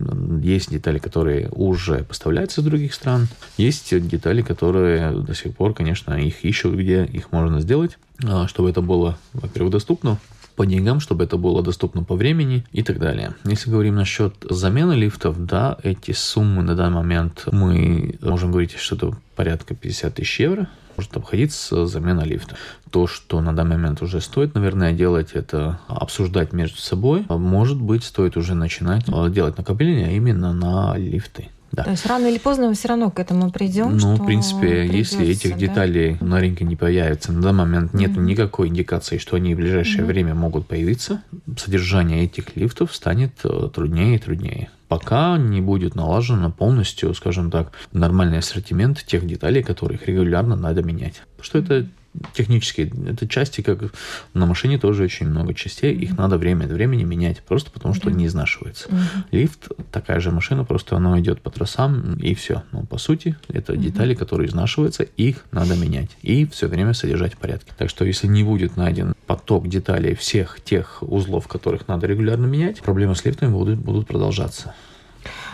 есть 0.42 0.70
детали, 0.70 0.98
которые 0.98 1.48
уже 1.50 2.04
поставляются 2.04 2.60
из 2.60 2.64
других 2.64 2.94
стран, 2.94 3.28
есть 3.58 3.98
детали, 4.08 4.42
которые 4.42 5.12
до 5.12 5.34
сих 5.34 5.54
пор, 5.54 5.74
конечно, 5.74 6.14
их 6.14 6.44
ищут, 6.44 6.74
где 6.74 7.04
их 7.04 7.32
можно 7.32 7.60
сделать, 7.60 7.98
чтобы 8.46 8.70
это 8.70 8.80
было, 8.80 9.18
во-первых, 9.34 9.72
доступно, 9.72 10.18
по 10.56 10.66
деньгам, 10.66 11.00
чтобы 11.00 11.24
это 11.24 11.36
было 11.36 11.62
доступно 11.62 12.02
по 12.02 12.16
времени 12.16 12.64
и 12.72 12.82
так 12.82 12.98
далее. 12.98 13.34
Если 13.44 13.70
говорим 13.70 13.94
насчет 13.94 14.34
замены 14.48 14.94
лифтов, 14.94 15.44
да, 15.44 15.76
эти 15.82 16.12
суммы 16.12 16.62
на 16.62 16.74
данный 16.74 16.96
момент 16.96 17.44
мы 17.52 18.18
можем 18.22 18.50
говорить, 18.50 18.76
что 18.76 18.96
это 18.96 19.16
порядка 19.36 19.74
50 19.74 20.14
тысяч 20.14 20.40
евро 20.40 20.68
может 20.96 21.14
обходиться 21.14 21.86
замена 21.86 22.22
лифта. 22.22 22.56
То, 22.90 23.06
что 23.06 23.42
на 23.42 23.54
данный 23.54 23.76
момент 23.76 24.00
уже 24.00 24.22
стоит, 24.22 24.54
наверное, 24.54 24.92
делать, 24.92 25.32
это 25.34 25.78
обсуждать 25.88 26.54
между 26.54 26.78
собой. 26.78 27.26
Может 27.28 27.78
быть, 27.78 28.02
стоит 28.02 28.38
уже 28.38 28.54
начинать 28.54 29.04
делать 29.30 29.58
накопления 29.58 30.16
именно 30.16 30.54
на 30.54 30.96
лифты. 30.96 31.50
Да. 31.72 31.84
То 31.84 31.90
есть 31.90 32.06
рано 32.06 32.26
или 32.26 32.38
поздно 32.38 32.68
мы 32.68 32.74
все 32.74 32.88
равно 32.88 33.10
к 33.10 33.18
этому 33.18 33.50
придем. 33.50 33.96
Ну, 33.96 34.16
в 34.16 34.24
принципе, 34.24 34.86
если 34.86 35.26
этих 35.26 35.52
да? 35.52 35.58
деталей 35.58 36.16
на 36.20 36.40
рынке 36.40 36.64
не 36.64 36.76
появится, 36.76 37.32
на 37.32 37.42
данный 37.42 37.64
момент 37.64 37.94
нет 37.94 38.12
mm-hmm. 38.12 38.24
никакой 38.24 38.68
индикации, 38.68 39.18
что 39.18 39.36
они 39.36 39.54
в 39.54 39.58
ближайшее 39.58 40.04
mm-hmm. 40.04 40.06
время 40.06 40.34
могут 40.34 40.66
появиться, 40.66 41.22
содержание 41.56 42.24
этих 42.24 42.56
лифтов 42.56 42.94
станет 42.94 43.32
э, 43.44 43.68
труднее 43.72 44.16
и 44.16 44.18
труднее 44.18 44.70
пока 44.88 45.36
не 45.36 45.60
будет 45.60 45.94
налажено 45.94 46.50
полностью, 46.50 47.12
скажем 47.14 47.50
так, 47.50 47.72
нормальный 47.92 48.38
ассортимент 48.38 49.04
тех 49.04 49.26
деталей, 49.26 49.62
которых 49.62 50.06
регулярно 50.06 50.54
надо 50.56 50.82
менять. 50.82 51.22
Что 51.40 51.58
это 51.58 51.86
технические. 52.32 52.90
Это 53.08 53.28
части, 53.28 53.60
как 53.60 53.92
на 54.34 54.46
машине 54.46 54.78
тоже 54.78 55.04
очень 55.04 55.28
много 55.28 55.54
частей. 55.54 55.94
Их 55.94 56.16
надо 56.16 56.38
время 56.38 56.64
от 56.64 56.70
времени 56.70 57.04
менять, 57.04 57.42
просто 57.42 57.70
потому 57.70 57.94
что 57.94 58.08
они 58.08 58.26
изнашиваются. 58.26 58.88
Mm-hmm. 58.88 59.24
Лифт 59.32 59.68
такая 59.92 60.20
же 60.20 60.30
машина, 60.30 60.64
просто 60.64 60.96
она 60.96 61.18
идет 61.20 61.40
по 61.40 61.50
трассам 61.50 62.14
и 62.14 62.34
все. 62.34 62.62
Но 62.72 62.82
по 62.82 62.98
сути 62.98 63.36
это 63.48 63.72
mm-hmm. 63.72 63.78
детали, 63.78 64.14
которые 64.14 64.48
изнашиваются, 64.48 65.02
их 65.02 65.44
надо 65.52 65.76
менять 65.76 66.10
и 66.22 66.46
все 66.46 66.66
время 66.66 66.92
содержать 66.94 67.34
в 67.34 67.38
порядке. 67.38 67.72
Так 67.76 67.90
что 67.90 68.04
если 68.04 68.26
не 68.26 68.42
будет 68.44 68.76
найден 68.76 69.14
поток 69.26 69.68
деталей 69.68 70.14
всех 70.14 70.60
тех 70.60 71.02
узлов, 71.02 71.48
которых 71.48 71.88
надо 71.88 72.06
регулярно 72.06 72.46
менять, 72.46 72.80
проблемы 72.80 73.14
с 73.14 73.24
лифтами 73.24 73.50
будут, 73.50 73.78
будут 73.78 74.06
продолжаться. 74.06 74.74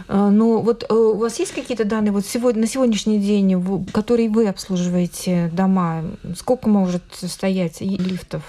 А, 0.09 0.31
ну, 0.31 0.61
вот 0.61 0.85
э, 0.89 0.95
у 0.95 1.17
вас 1.17 1.39
есть 1.39 1.55
какие-то 1.55 1.85
данные 1.85 2.13
вот 2.13 2.27
сегодня, 2.27 2.63
на 2.63 2.67
сегодняшний 2.67 3.19
день, 3.19 3.87
которые 3.93 4.29
вы 4.29 4.49
обслуживаете 4.49 5.51
дома? 5.53 6.05
Сколько 6.37 6.69
может 6.69 7.03
стоять 7.13 7.81
лифтов? 7.81 8.43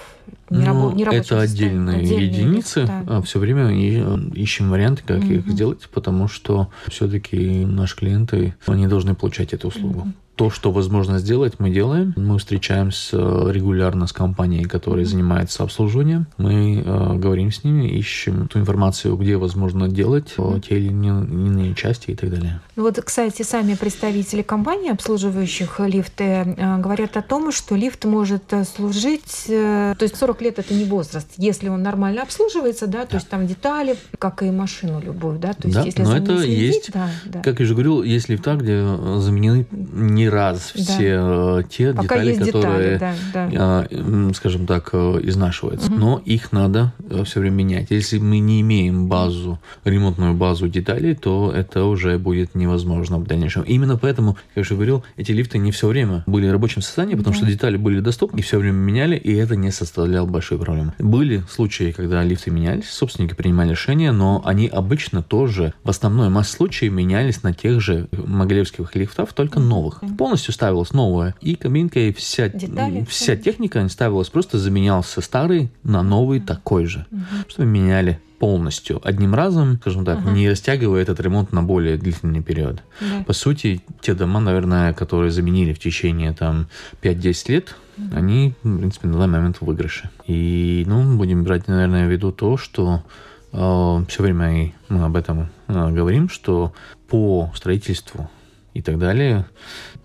Не 0.49 0.65
ну, 0.65 0.91
рабо- 0.91 0.95
не 0.95 1.03
это 1.03 1.41
отдельные, 1.41 1.99
отдельные 1.99 2.27
единицы. 2.27 2.89
Да. 3.05 3.21
Все 3.21 3.39
время 3.39 3.69
э, 3.69 4.17
ищем 4.35 4.69
варианты, 4.69 5.03
как 5.05 5.19
mm-hmm. 5.19 5.37
их 5.37 5.47
сделать, 5.47 5.89
потому 5.91 6.27
что 6.27 6.69
все-таки 6.87 7.65
наши 7.65 7.95
клиенты 7.95 8.55
они 8.65 8.87
должны 8.87 9.15
получать 9.15 9.53
эту 9.53 9.69
услугу. 9.69 10.01
Mm-hmm 10.01 10.22
то, 10.35 10.49
что 10.49 10.71
возможно 10.71 11.19
сделать, 11.19 11.59
мы 11.59 11.69
делаем. 11.69 12.13
Мы 12.15 12.39
встречаемся 12.39 13.17
регулярно 13.49 14.07
с 14.07 14.13
компанией, 14.13 14.63
которая 14.65 15.05
занимается 15.05 15.63
обслуживанием. 15.63 16.27
Мы 16.37 16.83
э, 16.85 17.13
говорим 17.15 17.51
с 17.51 17.63
ними, 17.63 17.87
ищем 17.87 18.47
ту 18.47 18.59
информацию, 18.59 19.15
где 19.15 19.37
возможно 19.37 19.87
делать 19.87 20.33
mm-hmm. 20.37 20.61
те 20.61 20.79
или 20.79 20.87
иные 20.87 21.75
части 21.75 22.11
и 22.11 22.15
так 22.15 22.31
далее. 22.31 22.61
Вот, 22.75 22.99
кстати, 23.03 23.43
сами 23.43 23.75
представители 23.75 24.41
компаний, 24.41 24.89
обслуживающих 24.89 25.79
лифты, 25.79 26.23
э, 26.23 26.77
говорят 26.79 27.15
о 27.17 27.21
том, 27.21 27.51
что 27.51 27.75
лифт 27.75 28.05
может 28.05 28.51
э, 28.51 28.63
служить, 28.63 29.45
э, 29.47 29.93
то 29.97 30.03
есть 30.03 30.15
40 30.15 30.41
лет 30.41 30.59
это 30.59 30.73
не 30.73 30.85
возраст, 30.85 31.27
если 31.37 31.69
он 31.69 31.83
нормально 31.83 32.23
обслуживается, 32.23 32.87
да, 32.87 33.05
то 33.05 33.11
да. 33.11 33.17
есть 33.17 33.29
там 33.29 33.45
детали, 33.45 33.95
как 34.17 34.41
и 34.41 34.49
машину 34.49 34.99
любую, 34.99 35.37
да, 35.37 35.53
то 35.53 35.67
есть 35.67 35.75
да, 35.75 35.83
если 35.83 36.01
но 36.01 36.17
это 36.17 36.39
следить, 36.39 36.59
есть, 36.59 36.91
да, 36.91 37.09
да. 37.25 37.41
как 37.41 37.59
я 37.59 37.65
уже 37.65 37.73
говорил, 37.73 38.01
есть 38.01 38.29
лифта, 38.29 38.55
где 38.55 38.83
заменены 39.19 39.67
не 39.71 40.22
не 40.23 40.29
раз 40.29 40.71
да. 40.75 40.83
все 40.83 41.19
э, 41.19 41.63
те 41.69 41.93
Пока 41.93 42.23
детали, 42.23 42.35
которые, 42.37 42.93
детали, 42.93 43.15
да, 43.33 43.49
да. 43.51 43.87
Э, 43.89 44.31
скажем 44.33 44.65
так, 44.65 44.89
э, 44.93 45.19
изнашиваются. 45.23 45.91
Угу. 45.91 45.99
Но 45.99 46.21
их 46.25 46.51
надо 46.51 46.93
все 47.25 47.39
время 47.39 47.55
менять. 47.55 47.91
Если 47.91 48.17
мы 48.19 48.39
не 48.39 48.61
имеем 48.61 49.07
базу, 49.07 49.59
ремонтную 49.83 50.33
базу 50.33 50.67
деталей, 50.67 51.15
то 51.15 51.51
это 51.51 51.85
уже 51.85 52.17
будет 52.17 52.55
невозможно 52.55 53.17
в 53.17 53.25
дальнейшем. 53.25 53.63
Именно 53.63 53.97
поэтому, 53.97 54.33
как 54.33 54.43
я 54.55 54.61
уже 54.61 54.75
говорил, 54.75 55.03
эти 55.17 55.31
лифты 55.31 55.57
не 55.57 55.71
все 55.71 55.87
время 55.87 56.23
были 56.25 56.47
в 56.47 56.51
рабочем 56.51 56.81
состоянии, 56.81 57.15
потому 57.15 57.33
да. 57.33 57.39
что 57.39 57.51
детали 57.51 57.77
были 57.77 57.99
доступны, 57.99 58.39
и 58.39 58.41
все 58.41 58.57
время 58.57 58.77
меняли, 58.77 59.15
и 59.15 59.33
это 59.33 59.55
не 59.55 59.71
составляло 59.71 60.25
большой 60.25 60.57
проблемы. 60.57 60.93
Были 60.99 61.43
случаи, 61.49 61.93
когда 61.95 62.23
лифты 62.23 62.51
менялись, 62.51 62.89
собственники 62.89 63.33
принимали 63.33 63.71
решения, 63.71 64.11
но 64.11 64.41
они 64.45 64.67
обычно 64.67 65.21
тоже 65.23 65.73
в 65.83 65.89
основной 65.89 66.29
массе 66.29 66.53
случаев 66.55 66.91
менялись 66.91 67.43
на 67.43 67.53
тех 67.53 67.81
же 67.81 68.07
могилевских 68.11 68.95
лифтах, 68.95 69.33
только 69.33 69.59
новых 69.59 70.01
полностью 70.17 70.53
ставилась 70.53 70.93
новая. 70.93 71.35
И 71.41 71.55
кабинка, 71.55 71.99
и 71.99 72.13
вся, 72.13 72.49
Детали, 72.49 73.05
вся 73.09 73.35
техника 73.35 73.87
ставилась, 73.89 74.29
просто 74.29 74.57
заменялся 74.57 75.21
старый 75.21 75.71
на 75.83 76.03
новый 76.03 76.39
mm-hmm. 76.39 76.45
такой 76.45 76.85
же. 76.85 77.05
Mm-hmm. 77.11 77.49
Что 77.49 77.65
меняли 77.65 78.19
полностью 78.43 78.99
одним 79.07 79.35
разом, 79.35 79.77
скажем 79.79 80.03
так, 80.03 80.19
uh-huh. 80.19 80.33
не 80.33 80.49
растягивая 80.49 81.01
этот 81.01 81.21
ремонт 81.21 81.53
на 81.53 81.63
более 81.63 81.95
длительный 81.95 82.43
период. 82.43 82.83
Yeah. 82.99 83.23
По 83.23 83.31
сути, 83.31 83.81
те 84.01 84.15
дома, 84.15 84.41
наверное, 84.41 84.93
которые 84.93 85.31
заменили 85.31 85.71
в 85.71 85.79
течение 85.79 86.33
там 86.33 86.67
5-10 87.01 87.51
лет, 87.53 87.75
uh-huh. 87.95 88.17
они, 88.17 88.53
в 88.61 88.77
принципе, 88.79 89.07
на 89.07 89.17
данный 89.17 89.37
момент 89.37 89.57
в 89.57 89.61
выигрыше. 89.61 90.09
И, 90.27 90.83
ну, 90.87 91.15
будем 91.15 91.45
брать, 91.45 91.69
наверное, 91.69 92.05
в 92.05 92.11
виду 92.11 92.33
то, 92.33 92.57
что 92.57 93.03
э, 93.53 94.05
все 94.09 94.23
время 94.23 94.65
и 94.65 94.73
мы 94.89 95.05
об 95.05 95.15
этом 95.15 95.49
э, 95.69 95.91
говорим, 95.91 96.27
что 96.27 96.73
по 97.07 97.49
строительству 97.55 98.29
и 98.73 98.81
так 98.81 98.99
далее 98.99 99.45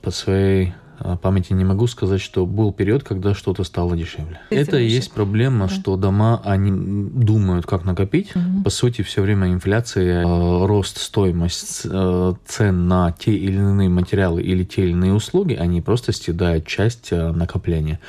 по 0.09 0.13
своей 0.13 0.73
а, 1.01 1.19
памяти 1.19 1.53
не 1.53 1.67
могу 1.67 1.87
сказать, 1.87 2.23
что 2.23 2.47
был 2.47 2.73
период, 2.73 3.05
когда 3.05 3.35
что-то 3.35 3.63
стало 3.63 3.95
дешевле. 3.95 4.41
Это 4.49 4.79
и 4.79 4.87
есть 4.87 5.13
проблема, 5.13 5.69
да. 5.69 5.75
что 5.75 5.97
дома, 5.97 6.41
они 6.47 6.71
думают, 6.71 7.67
как 7.67 7.85
накопить. 7.85 8.35
Угу. 8.35 8.63
По 8.65 8.71
сути, 8.71 9.03
все 9.03 9.21
время 9.21 9.53
инфляция, 9.53 10.25
э, 10.25 10.67
рост 10.67 10.97
стоимость 10.97 11.83
э, 11.85 12.33
цен 12.47 12.89
на 12.89 13.13
те 13.13 13.33
или 13.33 13.57
иные 13.57 13.91
материалы 13.91 14.41
или 14.41 14.65
те 14.65 14.85
или 14.85 14.93
иные 14.93 15.13
услуги, 15.13 15.53
они 15.53 15.83
просто 15.83 16.13
съедают 16.13 16.67
часть 16.67 17.09
э, 17.11 17.33
накопления. 17.33 18.01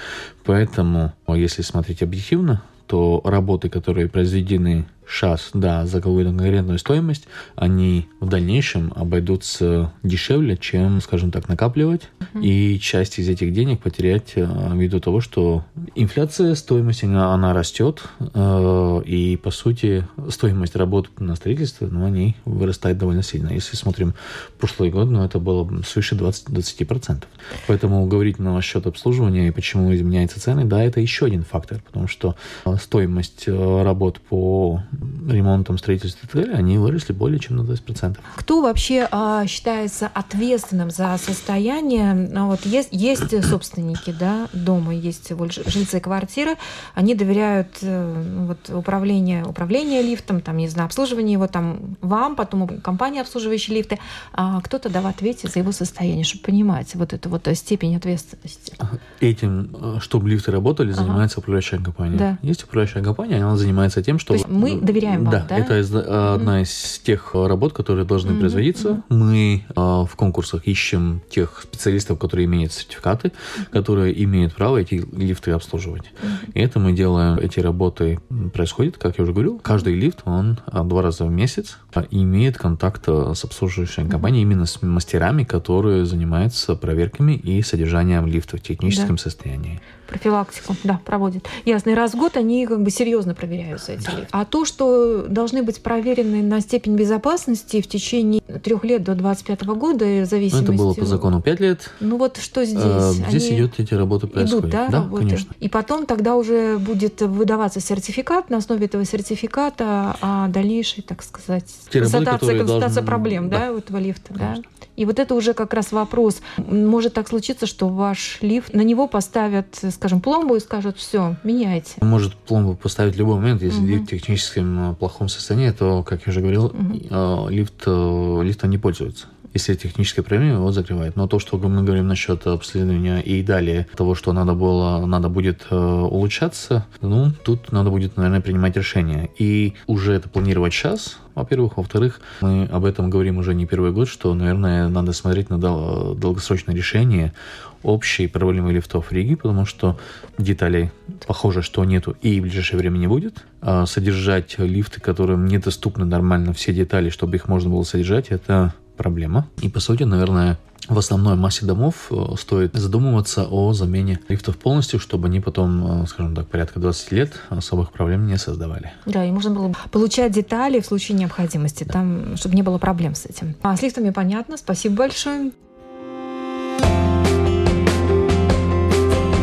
Поэтому, 0.45 1.11
если 1.27 1.63
смотреть 1.63 2.01
объективно, 2.01 2.61
то 2.87 3.19
работы, 3.25 3.67
которые 3.67 4.07
произведены 4.07 4.85
сейчас, 5.09 5.49
да, 5.53 5.85
за 5.85 5.97
какую-то 5.97 6.31
конкретную 6.31 6.79
стоимость, 6.79 7.27
они 7.55 8.07
в 8.19 8.27
дальнейшем 8.27 8.93
обойдутся 8.95 9.91
дешевле, 10.03 10.57
чем, 10.57 11.01
скажем 11.01 11.31
так, 11.31 11.49
накапливать 11.49 12.09
uh-huh. 12.19 12.43
и 12.43 12.79
часть 12.79 13.19
из 13.19 13.27
этих 13.27 13.53
денег 13.53 13.81
потерять 13.81 14.33
э, 14.35 14.47
ввиду 14.73 14.99
того, 14.99 15.21
что 15.21 15.65
инфляция, 15.95 16.55
стоимость, 16.55 17.03
она, 17.03 17.33
она 17.33 17.53
растет, 17.53 18.03
э, 18.19 19.01
и, 19.05 19.37
по 19.37 19.51
сути, 19.51 20.07
стоимость 20.29 20.75
работы 20.75 21.09
на 21.19 21.35
строительстве, 21.35 21.87
ну, 21.87 22.05
они 22.05 22.35
вырастает 22.45 22.97
довольно 22.97 23.23
сильно. 23.23 23.49
Если 23.49 23.75
смотрим 23.75 24.13
прошлый 24.59 24.91
год, 24.91 25.09
ну, 25.09 25.23
это 25.23 25.39
было 25.39 25.69
свыше 25.83 26.15
20-20%. 26.15 27.23
Поэтому 27.67 28.05
говорить 28.05 28.39
насчет 28.39 28.85
обслуживания 28.85 29.47
и 29.47 29.51
почему 29.51 29.93
изменяются 29.93 30.39
цены, 30.39 30.65
да, 30.65 30.83
это 30.83 30.99
еще 30.99 31.25
один 31.25 31.43
фактор, 31.43 31.79
потому 31.85 32.07
что 32.07 32.35
э, 32.65 32.75
стоимость 32.79 33.45
э, 33.47 33.83
работ 33.83 34.19
по 34.19 34.83
ремонтам, 35.27 35.77
строительству 35.77 36.19
и 36.23 36.27
так 36.27 36.41
далее, 36.41 36.57
они 36.57 36.77
выросли 36.77 37.13
более 37.13 37.39
чем 37.39 37.57
на 37.57 37.61
20%. 37.61 38.17
Кто 38.35 38.61
вообще 38.61 39.07
а, 39.11 39.45
считается 39.47 40.09
ответственным 40.13 40.91
за 40.91 41.17
состояние? 41.17 42.13
Ну, 42.13 42.47
вот 42.47 42.65
есть, 42.65 42.89
есть 42.91 43.45
собственники 43.49 44.15
да, 44.17 44.47
дома, 44.53 44.93
есть 44.93 45.31
жильцы 45.67 45.99
квартиры, 45.99 46.55
они 46.95 47.15
доверяют 47.15 47.77
э, 47.81 48.23
ну, 48.35 48.47
вот, 48.47 48.69
управление, 48.69 49.45
управление 49.45 50.01
лифтом, 50.01 50.41
там, 50.41 50.57
не 50.57 50.67
знаю, 50.67 50.87
обслуживание 50.87 51.33
его 51.33 51.47
там 51.47 51.95
вам, 52.01 52.35
потом 52.35 52.67
компания, 52.79 53.21
обслуживающая 53.21 53.75
лифты, 53.75 53.99
а 54.33 54.61
кто-то 54.61 54.89
да 54.89 55.01
в 55.01 55.07
ответе 55.07 55.47
за 55.47 55.59
его 55.59 55.71
состояние, 55.71 56.23
чтобы 56.23 56.43
понимать 56.43 56.95
вот 56.95 57.13
эту 57.13 57.29
вот 57.29 57.47
степень 57.53 57.95
ответственности. 57.95 58.73
Этим, 59.19 59.69
э, 59.73 59.97
чтобы 60.01 60.29
лифты 60.29 60.51
работали, 60.51 60.91
занимается 60.91 61.35
ага. 61.35 61.43
управляющая 61.43 61.79
компания. 61.79 62.17
Да. 62.17 62.37
Есть 62.41 62.63
управляющая 62.63 63.03
компания, 63.03 63.37
она 63.37 63.57
занимается 63.57 64.03
тем, 64.03 64.19
что... 64.19 64.29
То 64.29 64.33
есть 64.33 64.47
мы 64.47 64.79
доверяем 64.91 65.23
вам, 65.23 65.31
да? 65.31 65.45
Да, 65.47 65.57
это 65.57 65.79
mm-hmm. 65.79 66.35
одна 66.35 66.61
из 66.61 66.99
тех 67.03 67.33
работ, 67.33 67.73
которые 67.73 68.05
должны 68.05 68.31
mm-hmm. 68.31 68.39
производиться. 68.39 68.89
Mm-hmm. 68.89 69.03
Мы 69.09 69.63
э, 69.69 69.73
в 69.75 70.15
конкурсах 70.15 70.67
ищем 70.67 71.21
тех 71.29 71.61
специалистов, 71.63 72.17
которые 72.19 72.45
имеют 72.45 72.73
сертификаты, 72.73 73.27
mm-hmm. 73.27 73.65
которые 73.71 74.23
имеют 74.23 74.53
право 74.53 74.77
эти 74.77 75.03
лифты 75.15 75.51
обслуживать. 75.51 76.03
Mm-hmm. 76.03 76.51
И 76.53 76.59
это 76.59 76.79
мы 76.79 76.93
делаем, 76.93 77.37
эти 77.37 77.59
работы 77.59 78.19
происходят, 78.53 78.97
как 78.97 79.17
я 79.17 79.23
уже 79.23 79.33
говорил, 79.33 79.59
каждый 79.59 79.95
лифт, 79.95 80.21
он 80.25 80.59
два 80.71 81.01
раза 81.01 81.25
в 81.25 81.31
месяц 81.31 81.77
имеет 82.11 82.57
контакт 82.57 83.07
с 83.07 83.43
обслуживающей 83.43 84.07
компанией, 84.07 84.43
mm-hmm. 84.43 84.51
именно 84.51 84.65
с 84.65 84.81
мастерами, 84.81 85.43
которые 85.43 86.05
занимаются 86.05 86.75
проверками 86.75 87.33
и 87.33 87.61
содержанием 87.61 88.25
лифта 88.25 88.57
в 88.57 88.61
техническом 88.61 89.15
да. 89.15 89.21
состоянии 89.21 89.81
профилактику, 90.09 90.75
да, 90.83 90.99
проводят. 91.05 91.47
Ясно. 91.65 91.91
И 91.91 91.93
раз 91.93 92.13
в 92.13 92.17
год 92.17 92.35
они 92.35 92.65
как 92.65 92.81
бы 92.81 92.89
серьезно 92.89 93.35
проверяются 93.35 93.93
эти 93.93 94.09
лифты. 94.09 94.27
А 94.31 94.45
то, 94.45 94.65
что 94.65 94.78
должны 94.79 95.63
быть 95.63 95.81
проверены 95.81 96.41
на 96.41 96.61
степень 96.61 96.95
безопасности 96.95 97.81
в 97.81 97.87
течение 97.87 98.41
трех 98.41 98.83
лет 98.83 99.03
до 99.03 99.15
25 99.15 99.63
года, 99.65 100.05
в 100.05 100.25
зависимости... 100.25 100.67
Ну, 100.67 100.73
это 100.73 100.83
было 100.83 100.93
по 100.93 101.05
закону 101.05 101.41
пять 101.41 101.59
лет. 101.59 101.91
Ну 101.99 102.17
вот 102.17 102.37
что 102.37 102.65
здесь? 102.65 102.81
А, 102.83 103.11
здесь 103.11 103.49
они 103.49 103.59
идет 103.59 103.79
эти 103.79 103.93
работы 103.93 104.27
происходят. 104.27 104.65
Идут, 104.65 104.71
да, 104.71 104.87
да 104.87 104.97
работы? 104.99 105.23
конечно. 105.23 105.53
И 105.59 105.69
потом 105.69 106.05
тогда 106.05 106.35
уже 106.35 106.77
будет 106.77 107.21
выдаваться 107.21 107.79
сертификат, 107.79 108.49
на 108.49 108.57
основе 108.57 108.85
этого 108.85 109.05
сертификата 109.05 110.15
а 110.21 110.47
дальнейшей, 110.47 111.03
так 111.03 111.23
сказать, 111.23 111.65
Те 111.91 111.99
констатация, 111.99 112.57
констатация 112.57 112.79
должны... 112.79 113.03
проблем, 113.03 113.49
да, 113.49 113.71
да, 113.71 113.77
этого 113.77 113.97
лифта, 113.97 114.33
конечно. 114.33 114.63
да? 114.63 114.85
И 114.99 115.05
вот 115.05 115.17
это 115.17 115.33
уже 115.33 115.53
как 115.53 115.73
раз 115.73 115.93
вопрос. 115.93 116.41
Может 116.57 117.13
так 117.13 117.29
случиться, 117.29 117.65
что 117.65 117.87
ваш 117.87 118.39
лифт, 118.41 118.73
на 118.73 118.81
него 118.81 119.07
поставят, 119.07 119.67
скажем, 119.91 120.19
пломбу 120.19 120.57
и 120.57 120.59
скажут, 120.59 120.97
все, 120.97 121.37
меняйте. 121.45 121.93
Может 122.01 122.35
пломбу 122.35 122.75
поставить 122.75 123.15
в 123.15 123.17
любой 123.17 123.37
момент, 123.37 123.61
если 123.61 123.79
угу. 123.79 123.87
лифт 123.87 124.07
в 124.07 124.09
техническом 124.09 124.91
э, 124.91 124.95
плохом 124.95 125.29
состоянии, 125.29 125.71
то, 125.71 126.03
как 126.03 126.27
я 126.27 126.31
уже 126.31 126.41
говорил, 126.41 126.65
угу. 126.65 127.47
лифт, 127.47 127.81
э, 127.85 128.41
лифтом 128.43 128.71
не 128.71 128.77
пользуется 128.77 129.27
если 129.53 129.75
техническая 129.75 130.23
проблема, 130.23 130.55
его 130.55 130.71
закрывает. 130.71 131.15
Но 131.15 131.27
то, 131.27 131.39
что 131.39 131.57
мы 131.57 131.83
говорим 131.83 132.07
насчет 132.07 132.45
обследования 132.47 133.19
и 133.19 133.41
далее 133.43 133.87
того, 133.95 134.15
что 134.15 134.33
надо 134.33 134.53
было, 134.53 135.05
надо 135.05 135.29
будет 135.29 135.67
э, 135.69 135.75
улучшаться, 135.75 136.85
ну, 137.01 137.31
тут 137.43 137.71
надо 137.71 137.89
будет, 137.89 138.17
наверное, 138.17 138.41
принимать 138.41 138.75
решение. 138.77 139.29
И 139.37 139.73
уже 139.87 140.13
это 140.13 140.29
планировать 140.29 140.73
сейчас, 140.73 141.17
во-первых. 141.35 141.77
Во-вторых, 141.77 142.21
мы 142.41 142.65
об 142.65 142.85
этом 142.85 143.09
говорим 143.09 143.37
уже 143.37 143.55
не 143.55 143.65
первый 143.65 143.91
год, 143.91 144.07
что, 144.07 144.33
наверное, 144.33 144.87
надо 144.87 145.13
смотреть 145.13 145.49
на 145.49 145.57
дол- 145.57 146.15
долгосрочное 146.15 146.75
решение 146.75 147.33
общей 147.81 148.27
проблемы 148.27 148.73
лифтов 148.73 149.07
в 149.07 149.11
Риге, 149.11 149.37
потому 149.37 149.65
что 149.65 149.97
деталей 150.37 150.91
похоже, 151.27 151.61
что 151.61 151.83
нету 151.85 152.15
и 152.21 152.39
в 152.39 152.43
ближайшее 152.43 152.77
время 152.77 152.97
не 152.97 153.07
будет. 153.07 153.43
А 153.61 153.85
содержать 153.85 154.59
лифты, 154.59 155.01
которым 155.01 155.45
недоступны 155.45 156.05
нормально 156.05 156.53
все 156.53 156.73
детали, 156.73 157.09
чтобы 157.09 157.37
их 157.37 157.47
можно 157.47 157.69
было 157.69 157.83
содержать, 157.83 158.27
это 158.29 158.73
проблема. 158.99 159.47
И, 159.61 159.69
по 159.69 159.79
сути, 159.79 160.03
наверное, 160.03 160.59
в 160.89 160.97
основной 160.97 161.35
массе 161.35 161.65
домов 161.65 162.07
э, 162.11 162.35
стоит 162.37 162.73
задумываться 162.73 163.47
о 163.49 163.71
замене 163.73 164.19
лифтов 164.27 164.57
полностью, 164.57 164.99
чтобы 164.99 165.27
они 165.27 165.39
потом, 165.39 166.03
э, 166.03 166.07
скажем 166.07 166.35
так, 166.35 166.47
порядка 166.47 166.79
20 166.79 167.11
лет 167.13 167.33
особых 167.49 167.91
проблем 167.91 168.27
не 168.27 168.37
создавали. 168.37 168.91
Да, 169.05 169.23
и 169.23 169.31
можно 169.31 169.51
было 169.51 169.73
получать 169.91 170.33
детали 170.33 170.81
в 170.81 170.85
случае 170.85 171.17
необходимости, 171.17 171.85
да. 171.85 171.93
там, 171.93 172.35
чтобы 172.35 172.55
не 172.55 172.61
было 172.61 172.77
проблем 172.77 173.15
с 173.15 173.25
этим. 173.25 173.55
А 173.61 173.77
с 173.77 173.81
лифтами 173.81 174.09
понятно. 174.09 174.57
Спасибо 174.57 174.95
большое. 174.95 175.51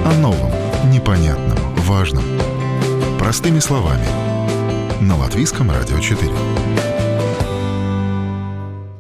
О 0.05 0.19
новом, 0.21 0.51
непонятном, 0.91 1.59
важном. 1.87 2.25
Простыми 3.19 3.61
словами. 3.61 4.07
На 5.01 5.17
Латвийском 5.17 5.71
радио 5.71 5.99
4. 5.99 6.96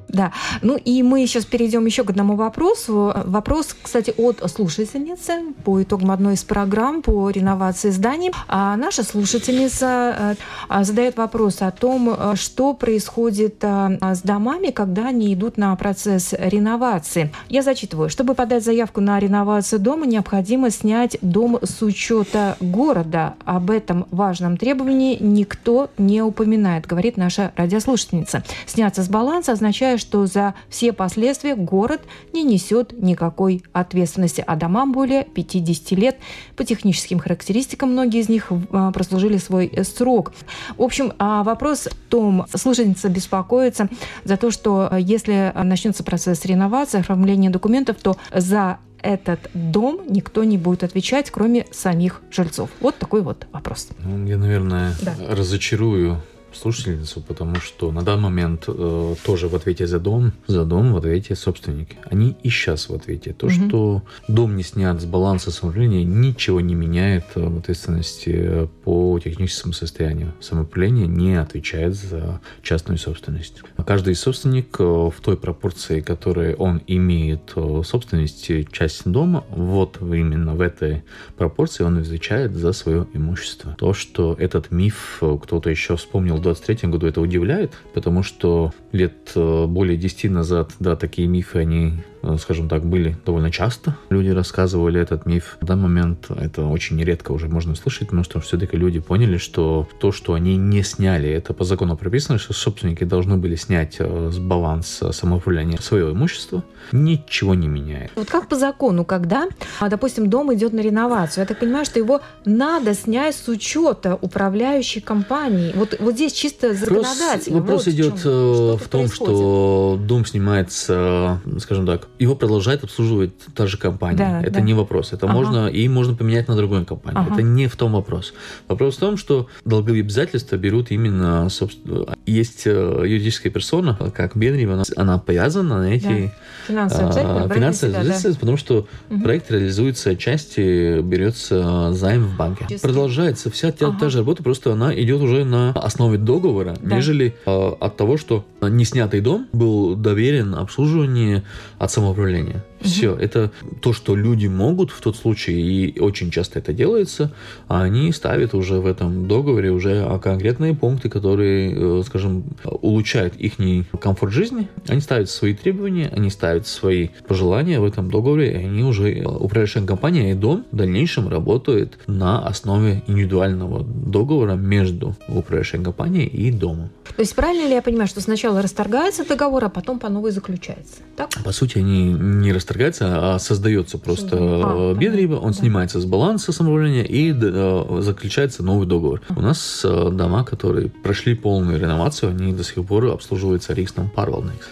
Да. 0.08 0.32
Ну 0.62 0.76
и 0.76 1.02
мы 1.02 1.26
сейчас 1.26 1.44
перейдем 1.44 1.84
еще 1.86 2.04
к 2.04 2.10
одному 2.10 2.36
вопросу. 2.36 3.12
Вопрос, 3.24 3.76
кстати, 3.80 4.14
от 4.16 4.42
слушательницы 4.50 5.54
по 5.64 5.82
итогам 5.82 6.10
одной 6.10 6.34
из 6.34 6.44
программ 6.44 7.02
по 7.02 7.28
реновации 7.30 7.90
зданий. 7.90 8.30
А 8.48 8.76
наша 8.76 9.02
слушательница 9.02 10.36
э, 10.70 10.84
задает 10.84 11.16
вопрос 11.16 11.60
о 11.60 11.70
том, 11.70 12.14
э, 12.16 12.34
что 12.36 12.74
происходит 12.74 13.56
э, 13.62 13.98
с 14.00 14.22
домами, 14.22 14.70
когда 14.70 15.08
они 15.08 15.34
идут 15.34 15.56
на 15.56 15.74
процесс 15.76 16.34
реновации. 16.38 17.32
Я 17.48 17.62
зачитываю. 17.62 18.08
Чтобы 18.08 18.34
подать 18.34 18.64
заявку 18.64 19.00
на 19.00 19.18
реновацию 19.18 19.80
дома, 19.80 20.06
необходимо 20.06 20.70
снять 20.70 21.18
дом 21.20 21.58
с 21.62 21.82
учета 21.82 22.56
города. 22.60 23.34
Об 23.44 23.70
этом 23.70 24.06
важном 24.10 24.56
требовании 24.56 25.16
никто 25.20 25.90
не 25.98 26.22
упоминает, 26.22 26.86
говорит 26.86 27.16
наша 27.16 27.52
радиослушательница. 27.56 28.42
Сняться 28.66 29.02
с 29.02 29.08
баланса 29.08 29.52
означает, 29.52 29.95
что 29.98 30.26
за 30.26 30.54
все 30.68 30.92
последствия 30.92 31.54
город 31.54 32.02
не 32.32 32.42
несет 32.42 32.92
никакой 33.00 33.62
ответственности, 33.72 34.42
а 34.46 34.56
домам 34.56 34.92
более 34.92 35.24
50 35.24 35.90
лет. 35.98 36.16
По 36.56 36.64
техническим 36.64 37.18
характеристикам 37.18 37.92
многие 37.92 38.20
из 38.20 38.28
них 38.28 38.50
а, 38.70 38.92
прослужили 38.92 39.36
свой 39.38 39.72
срок. 39.84 40.32
В 40.76 40.82
общем, 40.82 41.12
а, 41.18 41.42
вопрос 41.42 41.86
в 41.86 42.10
том, 42.10 42.46
слушательница 42.54 43.08
беспокоится 43.08 43.88
за 44.24 44.36
то, 44.36 44.50
что 44.50 44.88
а, 44.90 44.98
если 44.98 45.52
начнется 45.54 46.04
процесс 46.04 46.44
реновации, 46.44 47.00
оформления 47.00 47.50
документов, 47.50 47.96
то 48.02 48.16
за 48.34 48.78
этот 49.02 49.50
дом 49.54 50.00
никто 50.08 50.44
не 50.44 50.58
будет 50.58 50.82
отвечать, 50.82 51.30
кроме 51.30 51.66
самих 51.70 52.22
жильцов. 52.30 52.70
Вот 52.80 52.96
такой 52.98 53.22
вот 53.22 53.46
вопрос. 53.52 53.88
Ну, 54.02 54.26
я, 54.26 54.36
наверное, 54.36 54.94
да. 55.02 55.14
разочарую 55.28 56.22
слушательницу, 56.56 57.20
потому 57.20 57.56
что 57.56 57.92
на 57.92 58.02
данный 58.02 58.24
момент 58.24 58.64
э, 58.68 59.14
тоже 59.24 59.48
в 59.48 59.54
ответе 59.54 59.86
за 59.86 59.98
дом, 60.00 60.32
за 60.46 60.64
дом 60.64 60.92
в 60.92 60.96
ответе 60.96 61.34
собственники. 61.34 61.96
Они 62.10 62.36
и 62.42 62.50
сейчас 62.50 62.88
в 62.88 62.94
ответе. 62.94 63.32
То, 63.32 63.46
угу. 63.46 63.54
что 63.54 64.02
дом 64.28 64.56
не 64.56 64.62
снят 64.62 65.00
с 65.00 65.04
баланса 65.04 65.50
самоуправления, 65.50 66.04
ничего 66.04 66.60
не 66.60 66.74
меняет 66.74 67.24
в 67.34 67.58
ответственности 67.58 68.68
по 68.84 69.18
техническому 69.22 69.72
состоянию. 69.72 70.32
Самоуправление 70.40 71.06
не 71.06 71.34
отвечает 71.34 71.94
за 71.94 72.40
частную 72.62 72.98
собственность. 72.98 73.62
Каждый 73.86 74.14
собственник 74.14 74.76
э, 74.78 74.82
в 74.82 75.14
той 75.22 75.36
пропорции, 75.36 76.00
которой 76.00 76.54
он 76.54 76.82
имеет 76.86 77.52
э, 77.56 77.82
собственности, 77.84 78.66
часть 78.70 79.08
дома, 79.08 79.44
вот 79.50 79.98
именно 80.00 80.54
в 80.54 80.60
этой 80.60 81.04
пропорции 81.36 81.84
он 81.84 81.98
отвечает 81.98 82.54
за 82.54 82.72
свое 82.72 83.06
имущество. 83.12 83.74
То, 83.78 83.92
что 83.92 84.34
этот 84.38 84.70
миф 84.70 85.18
э, 85.20 85.38
кто-то 85.42 85.70
еще 85.70 85.96
вспомнил 85.96 86.38
23 86.46 86.90
году 86.90 87.06
это 87.06 87.20
удивляет, 87.20 87.72
потому 87.94 88.22
что 88.22 88.72
лет 88.92 89.32
э, 89.34 89.66
более 89.66 89.96
10 89.96 90.30
назад, 90.30 90.70
да, 90.78 90.96
такие 90.96 91.28
мифы, 91.28 91.58
они 91.58 91.92
Э, 92.26 92.36
скажем 92.38 92.68
так, 92.68 92.84
были 92.84 93.16
довольно 93.24 93.50
часто. 93.50 93.96
Люди 94.10 94.30
рассказывали 94.30 95.00
этот 95.00 95.26
миф. 95.26 95.58
В 95.60 95.64
данный 95.64 95.84
момент 95.84 96.26
это 96.30 96.64
очень 96.66 97.00
редко 97.02 97.32
уже 97.32 97.48
можно 97.48 97.74
слышать, 97.76 98.08
потому 98.08 98.24
что 98.24 98.40
все-таки 98.40 98.76
люди 98.76 98.98
поняли, 98.98 99.36
что 99.36 99.88
то, 100.00 100.12
что 100.12 100.34
они 100.34 100.56
не 100.56 100.82
сняли, 100.82 101.28
это 101.28 101.54
по 101.54 101.64
закону 101.64 101.96
прописано, 101.96 102.38
что 102.38 102.52
собственники 102.52 103.04
должны 103.04 103.36
были 103.36 103.54
снять 103.54 103.96
э, 103.98 104.30
с 104.32 104.38
баланса 104.38 105.12
самоуправления 105.12 105.78
свое 105.78 106.10
имущество, 106.10 106.64
ничего 106.92 107.54
не 107.54 107.68
меняет. 107.68 108.10
Вот 108.16 108.28
как 108.28 108.48
по 108.48 108.56
закону, 108.56 109.04
когда, 109.04 109.48
а, 109.78 109.88
допустим, 109.88 110.28
дом 110.28 110.52
идет 110.52 110.72
на 110.72 110.80
реновацию, 110.80 111.42
я 111.42 111.46
так 111.46 111.60
понимаю, 111.60 111.84
что 111.84 111.98
его 111.98 112.20
надо 112.44 112.94
снять 112.94 113.36
с 113.36 113.48
учета 113.48 114.18
управляющей 114.20 115.00
компании. 115.00 115.72
Вот, 115.74 115.96
вот 116.00 116.14
здесь 116.14 116.32
чисто 116.36 116.74
законодательно. 116.74 117.60
Вопрос, 117.60 117.86
вопрос 117.86 117.88
идет 117.88 118.24
в, 118.24 118.26
э, 118.26 118.76
в 118.76 118.88
том, 118.88 119.00
происходит. 119.02 119.36
что 119.36 119.98
дом 120.00 120.26
снимается, 120.26 121.40
скажем 121.58 121.86
так, 121.86 122.08
его 122.18 122.36
продолжает 122.36 122.84
обслуживать 122.84 123.32
та 123.54 123.66
же 123.66 123.78
компания. 123.78 124.18
Да, 124.18 124.42
это 124.42 124.52
да. 124.52 124.60
не 124.60 124.74
вопрос. 124.74 125.12
Это 125.12 125.26
ага. 125.26 125.34
можно 125.34 125.68
и 125.68 125.88
можно 125.88 126.14
поменять 126.14 126.48
на 126.48 126.56
другую 126.56 126.84
компанию. 126.84 127.22
Ага. 127.22 127.34
Это 127.34 127.42
не 127.42 127.68
в 127.68 127.76
том 127.76 127.92
вопрос. 127.92 128.34
Вопрос 128.68 128.96
в 128.96 129.00
том, 129.00 129.16
что 129.16 129.48
долговые 129.64 130.02
обязательства 130.02 130.56
берут 130.56 130.90
именно, 130.90 131.48
собственно, 131.48 132.14
есть 132.26 132.66
э, 132.66 132.70
юридическая 133.06 133.50
персона, 133.50 133.98
как 134.14 134.36
Бенри, 134.36 134.64
она, 134.64 134.82
она 134.96 135.18
повязана 135.18 135.78
на 135.78 135.94
эти 135.94 136.04
да. 136.04 136.32
финансовые 136.66 137.08
обязательства, 137.08 137.54
финансовые 137.54 137.96
обязательства 137.96 138.32
да. 138.32 138.38
потому 138.40 138.56
что 138.58 138.86
угу. 139.08 139.20
проект 139.22 139.50
реализуется 139.50 140.10
отчасти, 140.10 141.00
берется 141.00 141.92
займ 141.92 142.24
в 142.24 142.36
банке. 142.36 142.66
Продолжается 142.82 143.50
вся 143.50 143.72
та, 143.72 143.88
ага. 143.88 143.98
та 144.00 144.10
же 144.10 144.18
работа, 144.18 144.42
просто 144.42 144.72
она 144.72 144.94
идет 144.94 145.20
уже 145.22 145.44
на 145.44 145.72
основе 145.72 146.15
договора, 146.24 146.76
да. 146.80 146.96
нежели 146.96 147.34
э, 147.44 147.72
от 147.80 147.96
того, 147.96 148.16
что 148.16 148.44
неснятый 148.60 149.20
дом 149.20 149.46
был 149.52 149.94
доверен 149.96 150.54
обслуживанию 150.54 151.42
от 151.78 151.90
самоуправления. 151.90 152.64
Все, 152.80 153.14
это 153.14 153.50
то, 153.80 153.92
что 153.92 154.14
люди 154.14 154.46
могут 154.46 154.90
в 154.90 155.00
тот 155.00 155.16
случае, 155.16 155.60
и 155.60 156.00
очень 156.00 156.30
часто 156.30 156.58
это 156.58 156.72
делается, 156.72 157.32
а 157.68 157.82
они 157.82 158.12
ставят 158.12 158.54
уже 158.54 158.80
в 158.80 158.86
этом 158.86 159.28
договоре 159.28 159.70
уже 159.70 160.06
конкретные 160.22 160.74
пункты, 160.74 161.08
которые, 161.08 162.00
э, 162.00 162.02
скажем, 162.04 162.44
улучшают 162.64 163.36
их 163.36 163.54
комфорт 164.00 164.32
жизни. 164.32 164.68
Они 164.88 165.00
ставят 165.00 165.30
свои 165.30 165.54
требования, 165.54 166.10
они 166.14 166.30
ставят 166.30 166.66
свои 166.66 167.08
пожелания 167.26 167.80
в 167.80 167.84
этом 167.84 168.10
договоре, 168.10 168.52
и 168.52 168.64
они 168.66 168.82
уже, 168.82 169.12
э, 169.12 169.24
управляющая 169.24 169.84
компания 169.84 170.32
и 170.32 170.34
дом 170.34 170.64
в 170.70 170.76
дальнейшем 170.76 171.28
работают 171.28 171.98
на 172.06 172.46
основе 172.46 173.02
индивидуального 173.06 173.84
договора 173.84 174.54
между 174.54 175.14
управляющей 175.28 175.82
компанией 175.82 176.26
и 176.26 176.50
домом. 176.50 176.90
То 177.16 177.22
есть 177.22 177.34
правильно 177.34 177.66
ли 177.66 177.74
я 177.74 177.82
понимаю, 177.82 178.08
что 178.08 178.20
сначала 178.20 178.60
расторгается 178.62 179.24
договор, 179.26 179.64
а 179.64 179.68
потом 179.68 179.98
по 179.98 180.08
новой 180.08 180.32
заключается? 180.32 180.96
Так? 181.16 181.30
По 181.44 181.52
сути, 181.52 181.78
они 181.78 182.12
не 182.12 182.52
расторгаются, 182.52 182.75
а 183.00 183.38
создается 183.38 183.98
просто 183.98 184.36
а, 184.38 184.94
бедриба, 184.94 185.34
он 185.34 185.52
да. 185.52 185.58
снимается 185.58 186.00
с 186.00 186.04
баланса 186.04 186.52
самоуправления 186.52 187.04
и 187.04 187.32
э, 187.32 188.00
заключается 188.00 188.62
новый 188.62 188.86
договор. 188.86 189.20
У 189.30 189.40
нас 189.40 189.82
э, 189.84 190.10
дома, 190.12 190.44
которые 190.44 190.88
прошли 190.88 191.34
полную 191.34 191.78
реновацию, 191.78 192.30
они 192.30 192.52
до 192.52 192.64
сих 192.64 192.84
пор 192.84 193.06
обслуживаются 193.06 193.72
Риксом 193.72 194.10
Парвалникс. 194.10 194.66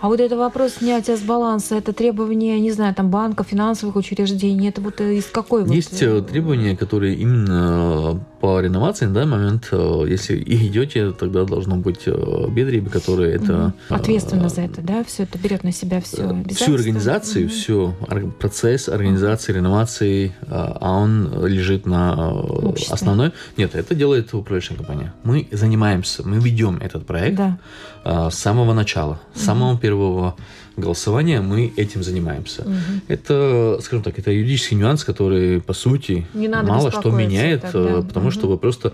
А 0.00 0.08
вот 0.08 0.20
это 0.20 0.36
вопрос 0.36 0.74
снятия 0.74 1.16
с 1.16 1.20
баланса, 1.20 1.76
это 1.76 1.92
требование, 1.92 2.58
не 2.60 2.70
знаю, 2.70 2.94
там 2.94 3.10
банка, 3.10 3.44
финансовых 3.44 3.96
учреждений, 3.96 4.68
это 4.68 4.80
вот 4.80 5.00
из 5.00 5.26
какой 5.26 5.68
Есть 5.68 5.92
вот... 5.92 6.02
Э, 6.02 6.22
требования, 6.22 6.76
которые 6.76 7.16
именно 7.16 8.20
по 8.40 8.60
реновации 8.60 9.06
на 9.06 9.14
данный 9.14 9.38
момент, 9.38 9.68
э, 9.72 10.04
если 10.08 10.36
и 10.36 10.66
идете, 10.68 11.12
тогда 11.12 11.44
должно 11.44 11.76
быть 11.76 12.02
э, 12.06 12.46
бедребе, 12.48 12.90
которые 12.90 13.34
это... 13.34 13.74
Ответственно 13.88 14.48
за 14.48 14.62
это, 14.62 14.80
да? 14.80 15.04
Все 15.04 15.24
это 15.24 15.38
берет 15.38 15.64
на 15.64 15.72
себя 15.72 16.00
все 16.00 16.44
Всю 16.50 16.74
организацию, 16.74 17.46
угу. 17.46 17.52
все, 17.52 17.94
процесс 18.38 18.88
организации, 18.88 19.52
реновации, 19.52 20.32
а 20.48 20.96
он 20.98 21.46
лежит 21.46 21.86
на 21.86 22.32
Обществе. 22.32 22.94
основной... 22.94 23.32
Нет, 23.56 23.74
это 23.74 23.94
делает 23.94 24.32
управляющая 24.32 24.76
компания. 24.76 25.12
Мы 25.24 25.48
занимаемся, 25.52 26.26
мы 26.26 26.38
ведем 26.38 26.78
этот 26.78 27.06
проект 27.06 27.36
да. 27.36 27.58
С 28.04 28.34
самого 28.34 28.72
начала, 28.72 29.20
с 29.34 29.44
самого 29.44 29.70
самого 29.70 29.78
первого 29.78 30.36
голосования 30.76 31.40
мы 31.40 31.72
этим 31.76 32.02
занимаемся. 32.02 32.62
Угу. 32.62 32.74
Это, 33.08 33.78
скажем 33.82 34.02
так, 34.02 34.18
это 34.18 34.30
юридический 34.30 34.76
нюанс, 34.76 35.04
который, 35.04 35.60
по 35.60 35.72
сути, 35.74 36.26
мало 36.34 36.90
что 36.90 37.10
меняет, 37.10 37.62
тогда. 37.62 37.98
Э, 37.98 38.02
потому 38.02 38.26
угу. 38.26 38.32
что 38.32 38.48
вы 38.48 38.58
просто 38.58 38.92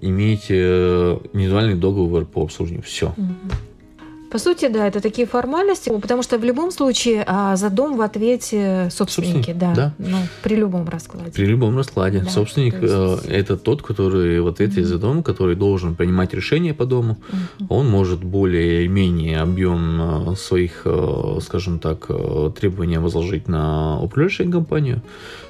имеете 0.00 0.54
э, 0.56 1.18
индивидуальный 1.32 1.74
договор 1.74 2.24
по 2.24 2.42
обслуживанию. 2.42 2.82
Все. 2.82 3.12
Угу. 3.16 3.26
По 4.30 4.38
сути, 4.38 4.68
да, 4.68 4.86
это 4.86 5.00
такие 5.00 5.26
формальности, 5.26 5.90
потому 6.00 6.22
что 6.22 6.38
в 6.38 6.44
любом 6.44 6.70
случае 6.70 7.24
а, 7.26 7.56
за 7.56 7.70
дом 7.70 7.96
в 7.96 8.02
ответе 8.02 8.88
собственники, 8.90 9.36
Собственник, 9.36 9.58
да, 9.58 9.74
да. 9.74 9.92
Ну, 9.98 10.18
при 10.42 10.56
любом 10.56 10.88
раскладе. 10.88 11.30
При 11.30 11.46
любом 11.46 11.76
раскладе. 11.76 12.20
Да, 12.20 12.30
Собственник 12.30 12.74
есть... 12.82 12.94
э, 12.94 13.18
это 13.28 13.56
тот, 13.56 13.82
который 13.82 14.40
в 14.40 14.48
ответе 14.48 14.80
mm-hmm. 14.80 14.84
за 14.84 14.98
дом, 14.98 15.22
который 15.22 15.56
должен 15.56 15.94
принимать 15.94 16.34
решения 16.34 16.74
по 16.74 16.86
дому. 16.86 17.18
Mm-hmm. 17.30 17.66
Он 17.68 17.88
может 17.88 18.24
более-менее 18.24 19.40
объем 19.40 20.32
э, 20.32 20.36
своих, 20.36 20.82
э, 20.84 21.38
скажем 21.42 21.78
так, 21.78 22.08
требований 22.58 22.98
возложить 22.98 23.48
на 23.48 24.00
управляющую 24.00 24.50
компанию. 24.50 25.02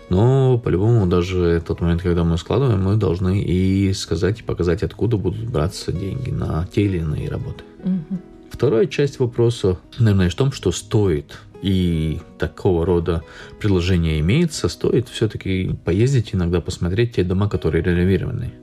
Но 0.09 0.59
по-любому 0.59 1.07
даже 1.07 1.63
тот 1.67 1.81
момент, 1.81 2.03
когда 2.03 2.23
мы 2.23 2.39
складываем, 2.39 2.83
мы 2.83 2.97
должны 2.97 3.43
и 3.43 3.93
сказать, 3.93 4.41
и 4.41 4.43
показать, 4.43 4.83
откуда 4.83 5.17
будут 5.17 5.49
браться 5.49 5.93
деньги 5.93 6.31
на 6.31 6.67
те 6.73 6.83
или 6.83 6.99
иные 6.99 7.29
работы. 7.29 7.65
Угу. 7.83 8.19
Вторая 8.57 8.87
часть 8.87 9.19
вопроса, 9.19 9.77
наверное, 9.99 10.31
в 10.31 10.35
том, 10.35 10.51
что 10.51 10.73
стоит 10.73 11.41
и 11.61 12.21
такого 12.39 12.87
рода 12.87 13.23
предложение 13.61 14.19
имеется, 14.21 14.69
стоит 14.69 15.11
все-таки 15.11 15.77
поездить 15.85 16.35
иногда 16.35 16.63
посмотреть 16.63 17.17
те 17.17 17.23
дома, 17.23 17.51
которые 17.51 17.85
реновированы. 17.85 18.55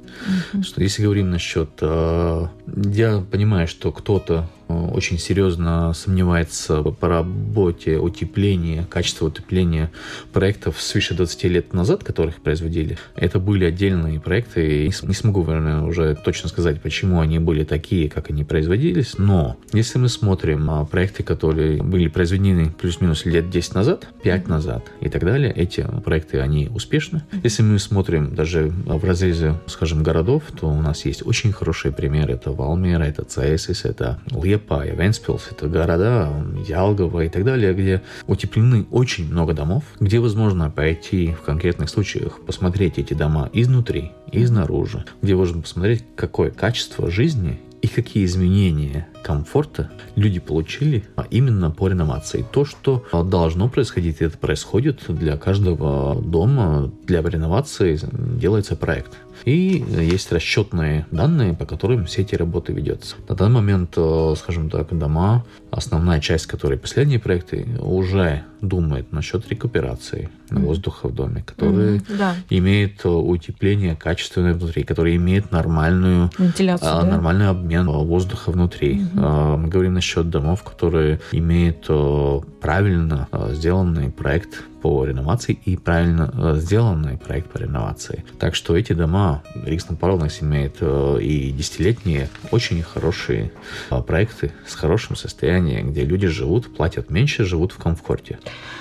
Mm-hmm. 0.54 0.64
Что 0.64 0.82
если 0.82 1.04
говорим 1.04 1.30
насчет... 1.30 1.70
Э, 1.82 2.48
я 2.66 3.24
понимаю, 3.32 3.68
что 3.68 3.92
кто-то 3.92 4.50
э, 4.68 4.74
очень 4.74 5.20
серьезно 5.20 5.94
сомневается 5.94 6.82
по 6.82 7.08
работе 7.08 7.98
утепления, 7.98 8.86
качества 8.90 9.28
утепления 9.28 9.92
проектов 10.32 10.82
свыше 10.82 11.14
20 11.14 11.44
лет 11.46 11.74
назад, 11.74 12.04
которых 12.04 12.42
производили. 12.42 12.98
Это 13.16 13.40
были 13.40 13.66
отдельные 13.66 14.20
проекты, 14.20 14.86
и 14.86 14.92
не 15.04 15.14
смогу, 15.14 15.44
наверное, 15.44 15.82
уже 15.82 16.16
точно 16.16 16.50
сказать, 16.50 16.82
почему 16.82 17.20
они 17.20 17.40
были 17.40 17.64
такие, 17.64 18.10
как 18.10 18.30
они 18.30 18.44
производились, 18.44 19.18
но 19.18 19.58
если 19.74 20.00
мы 20.00 20.10
смотрим 20.10 20.66
на 20.66 20.86
проекты, 20.86 21.24
которые 21.24 21.82
были 21.82 22.08
произведены 22.08 22.70
плюс-минус 22.70 23.26
лет 23.26 23.50
10 23.50 23.76
назад, 23.76 24.08
5 24.24 24.48
назад 24.48 24.86
и 25.02 25.10
так 25.10 25.24
далее, 25.24 25.52
эти 25.52 25.86
проекты, 26.04 26.40
они 26.40 26.70
успешны. 26.74 27.24
Если 27.44 27.64
мы 27.64 27.80
смотрим 27.80 28.36
даже 28.36 28.72
в 28.86 29.04
разрезе, 29.04 29.56
скажем, 29.68 30.03
городов, 30.04 30.44
то 30.60 30.68
у 30.68 30.82
нас 30.82 31.06
есть 31.06 31.26
очень 31.26 31.52
хорошие 31.52 31.92
примеры. 31.92 32.34
Это 32.34 32.52
Валмера, 32.52 33.04
это 33.04 33.24
Цесис, 33.24 33.86
это 33.86 34.20
Лепа, 34.32 34.86
Венспилс, 34.86 35.48
это 35.52 35.68
города 35.68 36.32
Ялгова 36.68 37.22
и 37.22 37.30
так 37.30 37.44
далее, 37.44 37.74
где 37.74 38.02
утеплены 38.28 38.86
очень 38.92 39.32
много 39.32 39.54
домов, 39.54 39.84
где 40.00 40.20
возможно 40.20 40.70
пойти 40.70 41.34
в 41.34 41.42
конкретных 41.42 41.90
случаях 41.90 42.40
посмотреть 42.42 43.00
эти 43.00 43.14
дома 43.14 43.50
изнутри, 43.54 44.12
изнаружи, 44.32 45.06
где 45.22 45.36
можно 45.36 45.62
посмотреть, 45.62 46.04
какое 46.16 46.52
качество 46.52 47.10
жизни 47.10 47.60
и 47.84 47.88
какие 47.88 48.24
изменения 48.24 49.08
комфорта 49.24 49.92
люди 50.16 50.40
получили 50.40 51.04
а 51.16 51.26
именно 51.30 51.70
по 51.70 51.90
реновации. 51.90 52.46
То, 52.50 52.64
что 52.66 53.06
должно 53.12 53.68
происходить, 53.68 54.22
это 54.22 54.38
происходит 54.38 55.02
для 55.10 55.38
каждого 55.38 56.20
дома, 56.22 56.92
для 57.06 57.22
реновации 57.22 58.00
делается 58.40 58.76
проект. 58.78 59.18
И 59.46 59.84
есть 59.90 60.32
расчетные 60.32 61.06
данные, 61.12 61.54
по 61.54 61.66
которым 61.66 62.06
все 62.06 62.22
эти 62.22 62.36
работы 62.36 62.74
ведется. 62.74 63.16
На 63.28 63.36
данный 63.36 63.56
момент, 63.56 63.94
э, 63.98 64.34
скажем 64.38 64.70
так, 64.70 64.98
дома, 64.98 65.46
основная 65.72 66.20
часть, 66.20 66.48
которые 66.48 66.80
последние 66.80 67.20
проекты, 67.20 67.68
уже 67.80 68.44
думает 68.62 69.12
насчет 69.12 69.50
рекуперации 69.50 70.30
воздуха 70.50 71.08
в 71.08 71.16
доме, 71.16 71.44
который 71.46 71.98
mm-hmm, 71.98 72.18
да. 72.18 72.36
имеет 72.50 73.04
э, 73.04 73.10
утепление 73.10 73.96
качественное 73.96 74.54
внутри, 74.54 74.84
который 74.84 75.16
имеет 75.16 75.52
нормальную, 75.52 76.30
Вентиляцию, 76.38 76.98
а, 76.98 77.02
да? 77.02 77.08
нормальный 77.08 77.50
обмен 77.50 77.88
воздуха 77.88 78.52
внутри. 78.52 79.02
Mm-hmm. 79.02 79.58
Мы 79.58 79.68
говорим 79.68 79.96
насчет 79.96 80.30
домов, 80.30 80.64
которые 80.64 81.20
имеют 81.32 81.86
э, 81.90 82.40
правильно 82.62 83.28
сделанный 83.52 84.10
проект 84.10 84.64
по 84.84 85.06
реновации 85.06 85.58
и 85.64 85.78
правильно 85.78 86.30
э, 86.34 86.60
сделанный 86.60 87.18
проект 87.18 87.50
по 87.50 87.58
реновации. 87.58 88.26
Так 88.38 88.54
что 88.54 88.76
эти 88.76 88.92
дома 88.92 89.42
Риксон 89.66 89.96
Паровнес 89.96 90.42
имеет 90.42 90.76
э, 90.82 91.20
и 91.22 91.52
десятилетние 91.52 92.28
очень 92.52 92.84
хорошие 92.84 93.54
э, 93.90 94.02
проекты 94.02 94.52
с 94.68 94.76
хорошим 94.76 95.16
состоянием, 95.16 95.92
где 95.92 96.04
люди 96.04 96.28
живут, 96.28 96.76
платят 96.76 97.10
меньше, 97.10 97.46
живут 97.46 97.72
в 97.72 97.78
комфорте. 97.78 98.40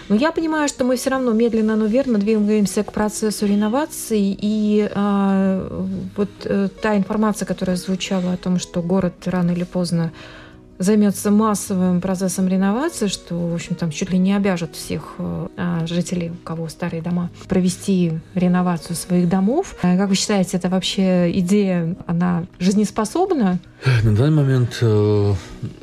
Но 0.09 0.17
я 0.17 0.33
понимаю, 0.33 0.69
что 0.69 0.83
мы 0.83 0.97
все 0.97 1.11
равно 1.11 1.33
медленно, 1.33 1.77
но 1.77 1.87
верно 1.87 2.19
двигаемся 2.19 2.83
к 2.83 2.93
процессу 2.93 3.47
реновации. 3.47 4.37
И 4.41 4.91
а, 4.93 5.87
вот 6.17 6.31
та 6.83 6.97
информация, 6.97 7.47
которая 7.47 7.77
звучала 7.77 8.33
о 8.33 8.37
том, 8.37 8.59
что 8.59 8.83
город 8.83 9.15
рано 9.27 9.53
или 9.53 9.65
поздно 9.65 10.11
займется 10.83 11.31
массовым 11.31 12.01
процессом 12.01 12.49
реновации, 12.49 13.07
что, 13.07 13.35
в 13.35 13.55
общем, 13.55 13.75
там 13.75 13.91
чуть 13.91 14.11
ли 14.11 14.19
не 14.19 14.35
обяжет 14.35 14.75
всех 14.75 15.15
а, 15.19 15.87
жителей, 15.87 16.31
у 16.31 16.45
кого 16.45 16.69
старые 16.69 17.03
дома, 17.03 17.31
провести 17.49 18.13
реновацию 18.35 18.97
своих 18.97 19.29
домов. 19.29 19.77
А 19.83 19.97
как 19.97 20.09
вы 20.09 20.15
считаете, 20.15 20.57
это 20.57 20.69
вообще 20.69 21.31
идея, 21.39 21.97
она 22.07 22.45
жизнеспособна? 22.59 23.59
На 24.05 24.15
данный 24.15 24.37
момент 24.37 24.79
э, 24.81 25.35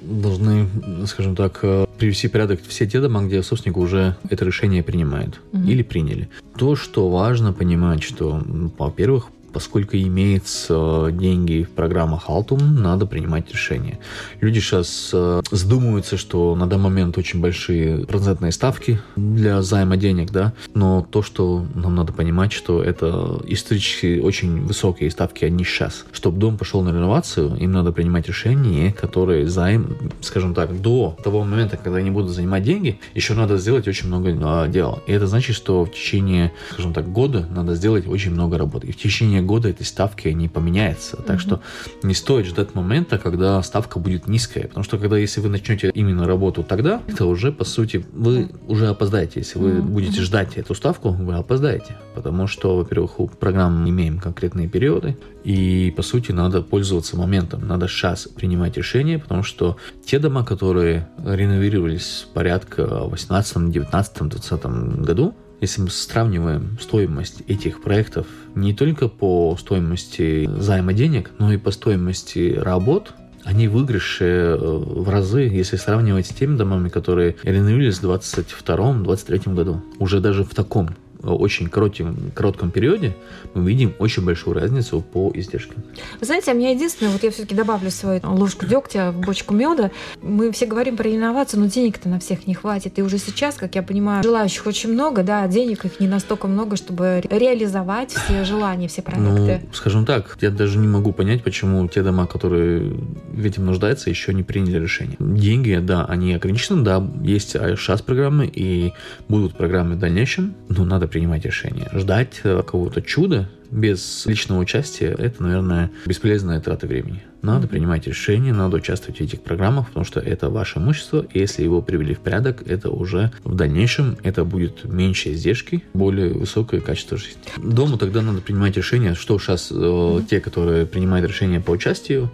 должны, 0.02 0.70
скажем 1.06 1.36
так, 1.36 1.60
э, 1.64 1.86
привести 1.98 2.28
в 2.28 2.32
порядок 2.32 2.62
все 2.68 2.88
те 2.88 3.02
дома, 3.02 3.24
где 3.24 3.44
собственник 3.44 3.78
уже 3.78 4.16
это 4.30 4.46
решение 4.46 4.84
принимает 4.84 5.42
угу. 5.52 5.64
или 5.64 5.84
приняли. 5.84 6.30
То, 6.58 6.76
что 6.76 7.10
важно 7.10 7.52
понимать, 7.52 8.04
что, 8.04 8.42
во-первых, 8.78 9.28
поскольку 9.52 9.98
имеются 9.98 11.10
деньги 11.12 11.64
в 11.64 11.72
программах 11.72 12.30
Altum, 12.30 12.62
надо 12.62 13.06
принимать 13.06 13.52
решение. 13.52 14.00
Люди 14.42 14.60
сейчас 14.60 15.12
э, 15.14 15.42
задумываются, 15.52 16.18
что 16.18 16.56
на 16.56 16.68
данный 16.68 16.84
момент 16.84 17.18
очень 17.18 17.42
большие 17.42 18.06
процентные 18.06 18.52
ставки 18.52 19.00
для 19.16 19.62
займа 19.62 19.98
денег, 19.98 20.32
да, 20.32 20.54
но 20.74 21.06
то, 21.10 21.22
что 21.22 21.66
нам 21.76 21.96
надо 21.96 22.14
понимать, 22.14 22.52
что 22.52 22.82
это 22.82 23.40
исторически 23.48 24.20
очень 24.20 24.66
высокие 24.66 25.12
ставки, 25.12 25.46
они 25.46 25.64
сейчас. 25.64 26.06
Чтобы 26.12 26.40
дом 26.40 26.58
пошел 26.58 26.82
на 26.82 26.90
реновацию, 26.90 27.56
им 27.58 27.72
надо 27.72 27.92
принимать 27.92 28.28
решения, 28.28 28.94
которые 28.94 29.48
займ, 29.48 29.98
скажем 30.22 30.54
так, 30.54 30.82
до 30.82 31.18
того 31.24 31.44
момента, 31.44 31.78
когда 31.78 32.00
они 32.00 32.12
будут 32.12 32.32
занимать 32.32 32.64
деньги, 32.64 33.00
еще 33.14 33.34
надо 33.34 33.58
сделать 33.58 33.88
очень 33.88 34.08
много 34.08 34.36
а, 34.42 34.68
дел. 34.68 35.02
И 35.08 35.12
это 35.12 35.28
значит, 35.28 35.56
что 35.56 35.86
в 35.86 35.92
течение, 35.92 36.52
скажем 36.72 36.94
так, 36.94 37.12
года 37.12 37.48
надо 37.50 37.76
сделать 37.76 38.08
очень 38.08 38.32
много 38.32 38.58
работы. 38.58 38.88
И 38.88 38.92
в 38.92 38.98
течение 38.98 39.39
года 39.42 39.70
эти 39.70 39.84
ставки 39.84 40.28
не 40.30 40.48
поменяются. 40.48 41.18
Так 41.18 41.38
mm 41.38 41.40
что 41.40 41.62
не 42.04 42.14
стоит 42.14 42.46
ждать 42.46 42.76
момента, 42.76 43.18
когда 43.18 43.64
ставка 43.64 43.98
будет 43.98 44.28
низкая. 44.28 44.68
Потому 44.68 44.84
что 44.84 44.98
когда 44.98 45.18
если 45.18 45.40
вы 45.40 45.48
начнете 45.50 45.90
именно 45.94 46.28
работу 46.28 46.64
тогда, 46.64 47.02
это 47.08 47.26
уже 47.26 47.52
по 47.52 47.64
сути 47.64 48.06
вы 48.12 48.52
уже 48.68 48.88
опоздаете. 48.88 49.40
Если 49.40 49.58
вы 49.58 49.82
будете 49.82 50.22
ждать 50.22 50.58
эту 50.58 50.76
ставку, 50.76 51.10
вы 51.12 51.36
опоздаете. 51.36 51.96
Потому 52.14 52.48
что, 52.48 52.76
во-первых, 52.76 53.20
у 53.20 53.28
программ 53.28 53.88
имеем 53.90 54.20
конкретные 54.20 54.68
периоды, 54.68 55.18
и 55.44 55.94
по 55.96 56.02
сути 56.02 56.32
надо 56.32 56.62
пользоваться 56.62 57.16
моментом. 57.18 57.68
Надо 57.68 57.88
сейчас 57.88 58.28
принимать 58.28 58.78
решения, 58.78 59.18
потому 59.20 59.44
что 59.44 59.78
те 60.06 60.20
дома, 60.20 60.44
которые 60.44 61.08
реновировались 61.24 62.28
порядка 62.34 62.86
в 63.06 63.12
18, 63.12 63.72
19, 63.72 64.30
20 64.30 64.66
году, 65.02 65.34
если 65.62 65.82
мы 65.82 65.90
сравниваем 65.90 66.78
стоимость 66.82 67.42
этих 67.48 67.82
проектов 67.82 68.28
не 68.56 68.74
только 68.74 69.08
по 69.08 69.56
стоимости 69.60 70.50
займа 70.58 70.94
денег, 70.94 71.32
но 71.38 71.52
и 71.52 71.58
по 71.58 71.72
стоимости 71.72 72.56
работ, 72.58 73.14
они 73.44 73.68
выигрыши 73.68 74.26
э, 74.26 74.58
в 74.58 75.10
разы, 75.10 75.42
если 75.42 75.78
сравнивать 75.78 76.28
с 76.28 76.30
теми 76.30 76.58
домами, 76.58 76.90
которые 76.90 77.36
реновировались 77.44 78.00
в 78.00 78.06
2022-2023 78.06 79.54
году. 79.56 79.82
Уже 79.98 80.20
даже 80.20 80.44
в 80.44 80.54
таком 80.54 80.90
очень 81.22 81.68
коротком, 81.68 82.32
коротком 82.34 82.72
периоде 82.72 83.16
мы 83.54 83.70
видим 83.70 83.94
очень 84.00 84.24
большую 84.24 84.54
разницу 84.54 85.02
по 85.02 85.32
издержкам. 85.34 85.84
Вы 86.20 86.26
знаете, 86.26 86.52
а 86.52 86.54
меня 86.54 86.72
единственное, 86.72 87.12
вот 87.12 87.24
я 87.24 87.32
все-таки 87.32 87.56
добавлю 87.56 87.92
свою 87.92 88.22
ложку 88.24 88.66
дегтя 88.66 89.12
в 89.12 89.20
бочку 89.20 89.54
меда. 89.54 89.92
Мы 90.22 90.52
все 90.52 90.66
говорим 90.66 90.96
про 90.96 91.10
инновацию, 91.10 91.60
но 91.60 91.68
денег-то 91.68 92.08
на 92.10 92.20
всех 92.20 92.48
не 92.48 92.54
хватит. 92.54 93.00
И 93.00 93.02
уже 93.02 93.18
сейчас, 93.18 93.56
как 93.56 93.76
я 93.76 93.84
понимаю, 93.84 94.24
желающих 94.24 94.66
очень 94.66 94.94
много, 94.94 95.24
да, 95.24 95.48
денег 95.48 95.86
их 95.86 96.00
не 96.00 96.08
настолько 96.08 96.48
много, 96.48 96.78
чтобы 96.78 97.22
реализовать 97.30 98.12
все 98.12 98.46
желания, 98.46 98.88
все 98.88 99.02
проекты. 99.02 99.62
Ну, 99.64 99.74
скажем 99.74 100.06
так, 100.06 100.38
я 100.42 100.52
даже 100.52 100.78
не 100.78 100.88
могу 100.88 101.12
понять, 101.12 101.44
почему 101.44 101.88
те 101.88 102.02
дома, 102.02 102.28
которые 102.28 102.94
в 103.32 103.46
этом 103.46 103.66
нуждаются, 103.66 104.10
еще 104.10 104.34
не 104.34 104.44
приняли 104.44 104.80
решение. 104.80 105.18
Деньги, 105.20 105.80
да, 105.82 106.06
они 106.06 106.34
ограничены, 106.34 106.84
да, 106.84 107.06
есть 107.24 107.52
сейчас 107.52 108.02
программы 108.02 108.46
и 108.48 108.94
будут 109.28 109.56
программы 109.56 109.96
в 109.96 110.00
дальнейшем, 110.00 110.56
но 110.70 110.86
надо 110.86 111.09
принимать 111.10 111.46
решения. 111.46 111.90
Ждать 111.94 112.42
э, 112.44 112.58
какого-то 112.58 113.02
чуда 113.02 113.50
без 113.72 114.26
личного 114.26 114.60
участия– 114.60 115.16
это, 115.18 115.44
наверное, 115.44 115.92
бесполезная 116.06 116.60
трата 116.60 116.88
времени. 116.88 117.22
Надо 117.42 117.68
принимать 117.68 118.06
решения, 118.08 118.52
надо 118.52 118.78
участвовать 118.78 119.20
в 119.20 119.24
этих 119.24 119.42
программах, 119.42 119.88
потому 119.88 120.06
что 120.06 120.20
это 120.20 120.50
ваше 120.50 120.80
имущество, 120.80 121.26
и 121.34 121.40
если 121.40 121.64
его 121.64 121.82
привели 121.82 122.14
в 122.14 122.20
порядок, 122.20 122.64
это 122.68 122.90
уже 122.90 123.32
в 123.44 123.56
дальнейшем 123.56 124.18
это 124.24 124.44
будет 124.44 124.84
меньше 124.84 125.32
издержки, 125.34 125.84
более 125.94 126.34
высокое 126.34 126.82
качество 126.82 127.18
жизни. 127.18 127.42
Дому 127.58 127.98
тогда 127.98 128.22
надо 128.22 128.42
принимать 128.42 128.76
решения, 128.76 129.14
что 129.16 129.40
сейчас 129.40 129.70
э, 129.72 130.22
те, 130.30 130.42
которые 130.42 130.86
принимают 130.86 131.28
решения 131.28 131.62
по 131.62 131.72
участию, 131.72 132.30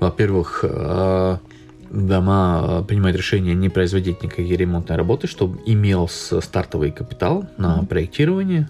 во-первых, 0.00 0.60
э, 0.64 1.38
дома 1.92 2.64
э, 2.64 2.84
принимают 2.86 3.16
решение 3.16 3.54
не 3.54 3.68
производить 3.68 4.22
никакие 4.22 4.56
ремонтные 4.56 4.96
работы, 4.96 5.26
чтобы 5.26 5.60
имелся 5.66 6.40
стартовый 6.40 6.90
капитал 6.90 7.44
на 7.58 7.78
mm-hmm. 7.78 7.86
проектирование 7.86 8.68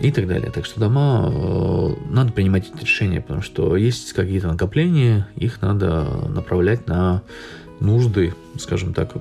и 0.00 0.10
так 0.10 0.26
далее. 0.26 0.50
Так 0.50 0.64
что 0.64 0.80
дома 0.80 1.30
э, 1.32 1.94
надо 2.10 2.32
принимать 2.32 2.70
эти 2.74 2.82
решения, 2.82 3.20
потому 3.20 3.42
что 3.42 3.76
есть 3.76 4.12
какие-то 4.12 4.48
накопления, 4.48 5.28
их 5.36 5.60
надо 5.60 6.04
направлять 6.28 6.88
на 6.88 7.22
нужды, 7.80 8.34
скажем 8.58 8.94
так, 8.94 9.12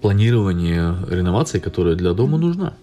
планирование 0.00 0.96
реновации, 1.10 1.58
которая 1.58 1.94
для 1.94 2.12
дома 2.14 2.38
нужна. 2.38 2.74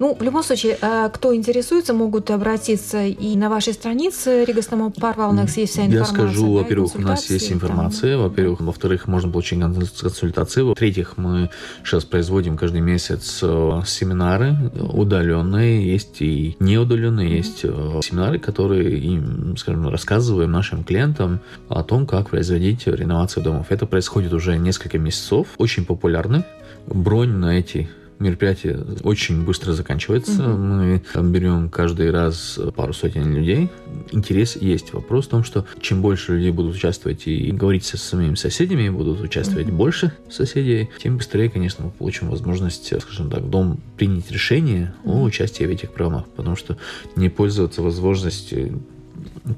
Ну, 0.00 0.16
в 0.18 0.22
любом 0.22 0.42
случае, 0.42 0.78
э, 0.80 1.10
кто 1.12 1.36
интересуется, 1.36 1.92
могут 1.92 2.30
обратиться 2.30 3.04
и 3.04 3.36
на 3.36 3.50
вашей 3.50 3.74
странице 3.74 4.46
Ригастому 4.46 4.90
Парвалнекс 4.90 5.58
есть 5.58 5.74
вся 5.74 5.84
информация. 5.84 6.16
Я 6.16 6.30
скажу, 6.30 6.46
да, 6.46 6.62
во-первых, 6.62 6.94
у 6.94 7.00
нас 7.02 7.30
есть 7.30 7.52
информация, 7.52 8.14
там. 8.14 8.22
во-первых, 8.22 8.60
во-вторых, 8.62 9.06
можно 9.08 9.30
получить 9.30 9.60
консультации, 9.60 10.62
в-третьих, 10.62 11.18
мы 11.18 11.50
сейчас 11.84 12.06
производим 12.06 12.56
каждый 12.56 12.80
месяц 12.80 13.40
э, 13.42 13.82
семинары 13.84 14.56
удаленные, 14.80 15.92
есть 15.92 16.22
и 16.22 16.56
неудаленные, 16.60 17.36
есть 17.36 17.60
э, 17.64 18.00
семинары, 18.02 18.38
которые, 18.38 18.98
им, 18.98 19.54
скажем, 19.58 19.86
рассказываем 19.86 20.50
нашим 20.50 20.82
клиентам 20.82 21.40
о 21.68 21.82
том, 21.82 22.06
как 22.06 22.30
производить 22.30 22.86
реновацию 22.86 23.44
домов. 23.44 23.66
Это 23.68 23.84
происходит 23.84 24.32
уже 24.32 24.56
несколько 24.56 24.98
месяцев, 24.98 25.48
очень 25.58 25.84
популярны. 25.84 26.42
Бронь 26.86 27.32
на 27.32 27.58
эти 27.58 27.90
мероприятие 28.20 28.84
очень 29.02 29.44
быстро 29.44 29.72
заканчивается. 29.72 30.32
Угу. 30.32 30.58
Мы 30.58 31.02
берем 31.30 31.68
каждый 31.70 32.10
раз 32.10 32.58
пару 32.76 32.92
сотен 32.92 33.34
людей. 33.34 33.70
Интерес 34.12 34.56
есть. 34.56 34.92
Вопрос 34.92 35.26
в 35.26 35.30
том, 35.30 35.44
что 35.44 35.66
чем 35.80 36.02
больше 36.02 36.36
людей 36.36 36.50
будут 36.52 36.76
участвовать 36.76 37.26
и 37.26 37.50
говорить 37.50 37.84
со 37.84 37.96
своими 37.96 38.34
соседями, 38.34 38.88
будут 38.90 39.20
участвовать 39.20 39.68
угу. 39.68 39.76
больше 39.76 40.12
соседей, 40.30 40.90
тем 41.02 41.16
быстрее, 41.16 41.48
конечно, 41.48 41.86
мы 41.86 41.90
получим 41.90 42.30
возможность, 42.30 42.92
скажем 43.00 43.30
так, 43.30 43.48
дом 43.48 43.80
принять 43.96 44.30
решение 44.30 44.94
о 45.04 45.22
участии 45.22 45.64
в 45.64 45.70
этих 45.70 45.92
программах, 45.92 46.28
потому 46.28 46.56
что 46.56 46.76
не 47.16 47.28
пользоваться 47.28 47.82
возможностью 47.82 48.80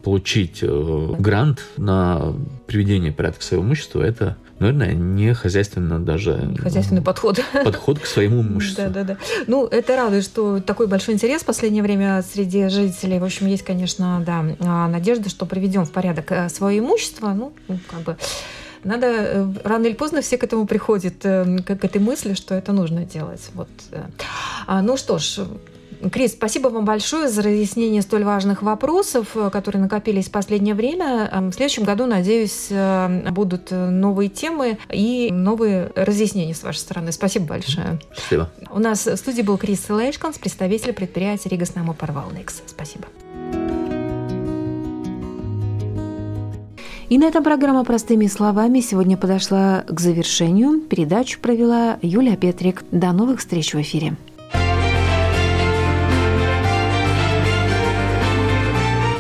получить 0.03 0.59
э, 0.62 1.14
грант 1.18 1.62
на 1.76 2.35
приведение 2.66 3.12
порядка 3.12 3.43
своего 3.43 3.64
имущества, 3.64 4.03
это 4.03 4.37
наверное, 4.62 4.95
не 4.95 5.35
хозяйственно 5.35 5.99
даже... 5.99 6.35
Не 6.51 6.57
хозяйственный 6.57 7.03
подход. 7.03 7.41
Подход 7.64 7.99
к 7.99 8.07
своему 8.07 8.43
имуществу. 8.43 8.85
Да, 8.85 8.91
да, 8.91 9.05
да. 9.05 9.16
Ну, 9.47 9.66
это 9.66 9.97
радует, 9.97 10.24
что 10.24 10.61
такой 10.61 10.87
большой 10.87 11.14
интерес 11.14 11.43
в 11.43 11.47
последнее 11.47 11.83
время 11.83 12.22
среди 12.22 12.68
жителей. 12.68 13.18
В 13.18 13.24
общем, 13.24 13.47
есть, 13.49 13.64
конечно, 13.64 14.22
да, 14.24 14.45
а, 14.61 14.89
надежда, 14.89 15.28
что 15.28 15.47
приведем 15.47 15.85
в 15.85 15.91
порядок 15.91 16.30
э, 16.30 16.49
свое 16.49 16.78
имущество. 16.78 17.33
Ну, 17.33 17.53
как 17.91 18.01
бы 18.03 18.16
надо 18.85 19.07
э, 19.07 19.53
рано 19.64 19.87
или 19.87 19.95
поздно 19.95 20.22
все 20.22 20.39
к 20.39 20.45
этому 20.45 20.66
приходят, 20.66 21.14
к 21.22 21.70
этой 21.85 22.01
мысли, 22.01 22.35
что 22.35 22.55
это 22.55 22.72
нужно 22.72 23.05
делать. 23.05 23.43
Вот. 23.55 23.68
А, 24.66 24.83
ну 24.83 24.97
что 24.97 25.18
ж, 25.18 25.41
Крис, 26.11 26.32
спасибо 26.32 26.68
вам 26.68 26.84
большое 26.84 27.28
за 27.28 27.42
разъяснение 27.42 28.03
столь 28.03 28.24
важных 28.24 28.62
вопросов, 28.62 29.28
э, 29.34 29.50
которые 29.50 29.82
накопились 29.82 30.26
в 30.26 30.30
последнее 30.30 30.74
время. 30.74 31.28
Эм, 31.32 31.50
в 31.50 31.55
следующем 31.55 31.84
году, 31.84 32.07
надеюсь, 32.07 32.68
э, 32.70 33.30
будут 33.30 33.70
новые 33.70 34.28
темы 34.28 34.78
и 34.90 35.30
новые 35.30 35.92
разъяснения 35.94 36.55
с 36.55 36.62
вашей 36.62 36.78
стороны. 36.78 37.12
Спасибо 37.12 37.46
большое. 37.46 38.00
Спасибо. 38.12 38.50
У 38.70 38.78
нас 38.78 39.07
в 39.07 39.16
студии 39.16 39.42
был 39.42 39.59
Крис 39.59 39.88
Лэшканс, 39.88 40.38
представитель 40.38 40.92
предприятия 40.92 41.48
Ригас 41.50 41.74
Намо 41.74 41.94
Парвалникс. 41.94 42.62
Спасибо. 42.66 43.07
И 47.09 47.18
на 47.18 47.26
этом 47.26 47.44
программа 47.44 47.84
«Простыми 47.84 48.26
словами» 48.26 48.80
сегодня 48.80 49.18
подошла 49.18 49.84
к 49.86 50.00
завершению. 50.00 50.80
Передачу 50.80 51.38
провела 51.40 51.98
Юлия 52.00 52.38
Петрик. 52.38 52.84
До 52.90 53.12
новых 53.12 53.40
встреч 53.40 53.74
в 53.74 53.80
эфире. 53.82 54.16